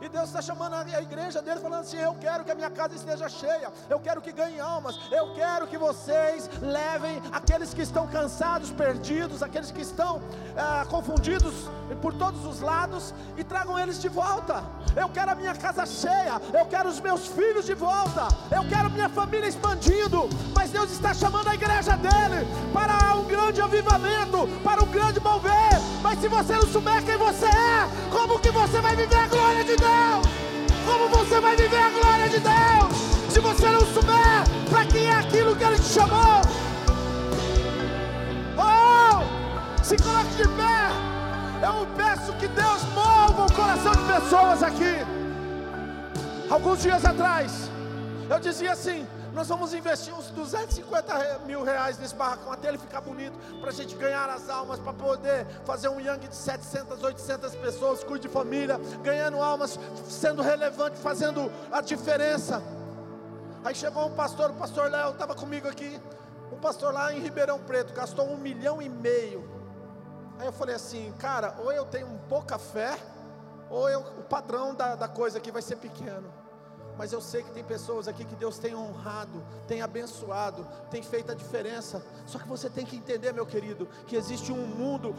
E 0.00 0.08
Deus 0.08 0.26
está 0.26 0.40
chamando 0.40 0.74
a 0.74 1.02
igreja 1.02 1.42
dele, 1.42 1.60
falando 1.60 1.80
assim: 1.80 1.96
Eu 1.96 2.14
quero 2.14 2.44
que 2.44 2.50
a 2.50 2.54
minha 2.54 2.70
casa 2.70 2.94
esteja 2.94 3.28
cheia, 3.28 3.72
eu 3.90 3.98
quero 3.98 4.20
que 4.20 4.32
ganhe 4.32 4.60
almas, 4.60 4.98
eu 5.10 5.34
quero 5.34 5.66
que 5.66 5.76
vocês 5.76 6.48
levem 6.60 7.20
aqueles 7.32 7.74
que 7.74 7.82
estão 7.82 8.06
cansados, 8.06 8.70
perdidos, 8.70 9.42
aqueles 9.42 9.70
que 9.70 9.82
estão 9.82 10.22
ah, 10.56 10.86
confundidos 10.88 11.54
por 12.00 12.14
todos 12.14 12.44
os 12.44 12.60
lados 12.60 13.12
e 13.36 13.42
tragam 13.42 13.78
eles 13.78 14.00
de 14.00 14.08
volta. 14.08 14.62
Eu 14.96 15.08
quero 15.08 15.32
a 15.32 15.34
minha 15.34 15.54
casa 15.54 15.84
cheia, 15.84 16.40
eu 16.52 16.66
quero 16.66 16.88
os 16.88 17.00
meus 17.00 17.26
filhos 17.26 17.66
de 17.66 17.74
volta, 17.74 18.28
eu 18.50 18.68
quero 18.68 18.90
minha 18.90 19.08
família 19.08 19.48
expandindo. 19.48 20.28
Mas 20.54 20.70
Deus 20.70 20.90
está 20.90 21.12
chamando 21.12 21.48
a 21.48 21.54
igreja 21.54 21.96
dele 21.96 22.46
para 22.72 23.16
um 23.16 23.24
grande 23.24 23.60
avivamento, 23.60 24.48
para 24.62 24.82
um 24.82 24.86
grande 24.86 25.20
mover. 25.20 25.72
Mas 26.02 26.20
se 26.20 26.28
você 26.28 26.54
não 26.54 26.66
souber 26.68 27.04
quem 27.04 27.16
você 27.16 27.46
é, 27.46 27.88
como 28.10 28.38
que 28.38 28.50
você 28.50 28.80
vai 28.80 28.94
viver 28.94 29.16
a 29.16 29.28
glória 29.58 29.64
de 29.64 29.76
Deus? 29.76 30.26
Como 30.86 31.08
você 31.08 31.40
vai 31.40 31.56
viver 31.56 31.78
a 31.78 31.90
glória 31.90 32.28
de 32.28 32.38
Deus? 32.38 33.32
Se 33.32 33.40
você 33.40 33.66
não 33.66 33.80
souber 33.80 34.44
para 34.70 34.84
quem 34.86 35.06
é 35.06 35.14
aquilo 35.14 35.56
que 35.56 35.64
Ele 35.64 35.76
te 35.76 35.84
chamou. 35.84 36.42
Oh! 38.56 39.82
Se 39.82 39.96
coloque 39.96 40.34
de 40.36 40.48
pé. 40.48 40.88
Eu 41.60 41.86
peço 41.96 42.32
que 42.34 42.46
Deus 42.48 42.82
mova 42.94 43.46
o 43.46 43.52
coração 43.52 43.92
de 43.92 44.12
pessoas 44.12 44.62
aqui. 44.62 45.04
Alguns 46.48 46.82
dias 46.82 47.04
atrás, 47.04 47.70
eu 48.30 48.38
dizia 48.38 48.72
assim: 48.72 49.06
nós 49.38 49.46
vamos 49.46 49.72
investir 49.72 50.12
uns 50.12 50.30
250 50.30 51.42
mil 51.46 51.62
reais 51.62 51.96
nesse 51.96 52.12
barracão 52.12 52.50
até 52.50 52.66
ele 52.66 52.76
ficar 52.76 53.00
bonito, 53.00 53.38
para 53.60 53.70
a 53.70 53.72
gente 53.72 53.94
ganhar 53.94 54.28
as 54.28 54.50
almas, 54.50 54.80
para 54.80 54.92
poder 54.92 55.46
fazer 55.64 55.88
um 55.88 56.00
Yang 56.00 56.26
de 56.26 56.34
700, 56.34 57.04
800 57.04 57.54
pessoas, 57.54 58.02
cuide 58.02 58.26
de 58.26 58.34
família, 58.34 58.80
ganhando 59.00 59.40
almas, 59.40 59.78
sendo 60.08 60.42
relevante, 60.42 60.96
fazendo 60.98 61.52
a 61.70 61.80
diferença. 61.80 62.60
Aí 63.64 63.76
chegou 63.76 64.08
um 64.08 64.12
pastor, 64.12 64.50
o 64.50 64.54
pastor 64.54 64.90
Léo 64.90 65.10
estava 65.10 65.36
comigo 65.36 65.68
aqui, 65.68 66.00
um 66.50 66.56
pastor 66.56 66.92
lá 66.92 67.14
em 67.14 67.20
Ribeirão 67.20 67.60
Preto, 67.60 67.94
gastou 67.94 68.28
um 68.28 68.36
milhão 68.36 68.82
e 68.82 68.88
meio. 68.88 69.48
Aí 70.40 70.46
eu 70.46 70.52
falei 70.52 70.74
assim, 70.74 71.14
cara, 71.16 71.54
ou 71.58 71.70
eu 71.70 71.84
tenho 71.84 72.08
pouca 72.28 72.58
fé, 72.58 72.98
ou 73.70 73.88
eu, 73.88 74.00
o 74.00 74.24
padrão 74.24 74.74
da, 74.74 74.96
da 74.96 75.06
coisa 75.06 75.38
aqui 75.38 75.52
vai 75.52 75.62
ser 75.62 75.76
pequeno 75.76 76.37
mas 76.98 77.12
eu 77.12 77.20
sei 77.20 77.44
que 77.44 77.52
tem 77.52 77.62
pessoas 77.62 78.08
aqui 78.08 78.24
que 78.24 78.34
Deus 78.34 78.58
tem 78.58 78.74
honrado, 78.74 79.40
tem 79.68 79.80
abençoado, 79.80 80.66
tem 80.90 81.00
feito 81.00 81.30
a 81.30 81.34
diferença. 81.34 82.02
Só 82.26 82.40
que 82.40 82.48
você 82.48 82.68
tem 82.68 82.84
que 82.84 82.96
entender, 82.96 83.32
meu 83.32 83.46
querido, 83.46 83.88
que 84.08 84.16
existe 84.16 84.50
um 84.50 84.66
mundo, 84.66 85.14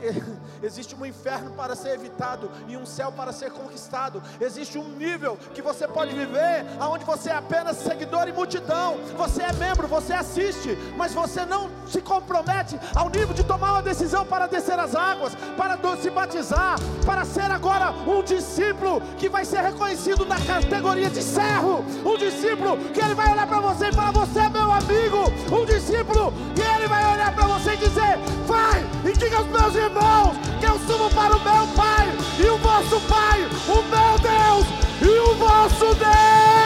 existe 0.62 0.96
um 0.96 1.04
inferno 1.04 1.50
para 1.50 1.76
ser 1.76 1.90
evitado 1.90 2.50
e 2.66 2.78
um 2.78 2.86
céu 2.86 3.12
para 3.12 3.30
ser 3.30 3.50
conquistado. 3.52 4.22
Existe 4.40 4.78
um 4.78 4.88
nível 4.88 5.36
que 5.52 5.60
você 5.60 5.86
pode 5.86 6.14
viver, 6.14 6.64
aonde 6.80 7.04
você 7.04 7.28
é 7.28 7.34
apenas 7.34 7.76
seguidor 7.76 8.26
e 8.26 8.32
multidão. 8.32 8.96
Você 9.18 9.42
é 9.42 9.52
membro, 9.52 9.86
você 9.86 10.14
assiste, 10.14 10.76
mas 10.96 11.12
você 11.12 11.44
não 11.44 11.70
se 11.86 12.00
compromete 12.00 12.80
ao 12.94 13.10
nível 13.10 13.34
de 13.34 13.44
tomar 13.44 13.72
uma 13.72 13.82
decisão 13.82 14.24
para 14.24 14.46
descer 14.46 14.78
as 14.78 14.94
águas, 14.94 15.34
para 15.56 15.76
se 16.00 16.10
batizar, 16.10 16.78
para 17.04 17.24
ser 17.24 17.50
agora 17.50 17.90
um 17.90 18.22
discípulo 18.22 19.00
que 19.18 19.28
vai 19.28 19.44
ser 19.44 19.60
reconhecido 19.60 20.24
na 20.24 20.40
categoria 20.40 21.10
de 21.10 21.17
de 21.18 22.08
um 22.08 22.16
discípulo 22.16 22.76
que 22.94 23.00
ele 23.00 23.14
vai 23.14 23.32
olhar 23.32 23.46
para 23.46 23.60
você 23.60 23.88
e 23.88 23.92
falar: 23.92 24.12
Você 24.12 24.38
é 24.38 24.48
meu 24.48 24.70
amigo. 24.70 25.32
Um 25.50 25.64
discípulo 25.64 26.32
que 26.54 26.62
ele 26.62 26.86
vai 26.86 27.12
olhar 27.12 27.34
para 27.34 27.46
você 27.46 27.72
e 27.72 27.76
dizer: 27.76 28.18
Vai 28.46 28.84
e 29.04 29.12
diga 29.16 29.38
aos 29.38 29.46
meus 29.48 29.74
irmãos 29.74 30.36
que 30.60 30.66
eu 30.66 30.78
subo 30.80 31.10
para 31.10 31.36
o 31.36 31.40
meu 31.40 31.66
Pai 31.74 32.08
e 32.38 32.48
o 32.48 32.58
vosso 32.58 33.00
Pai, 33.08 33.40
o 33.68 33.82
meu 33.82 34.18
Deus 34.20 34.66
e 35.02 35.30
o 35.30 35.34
vosso 35.34 35.94
Deus. 35.94 36.57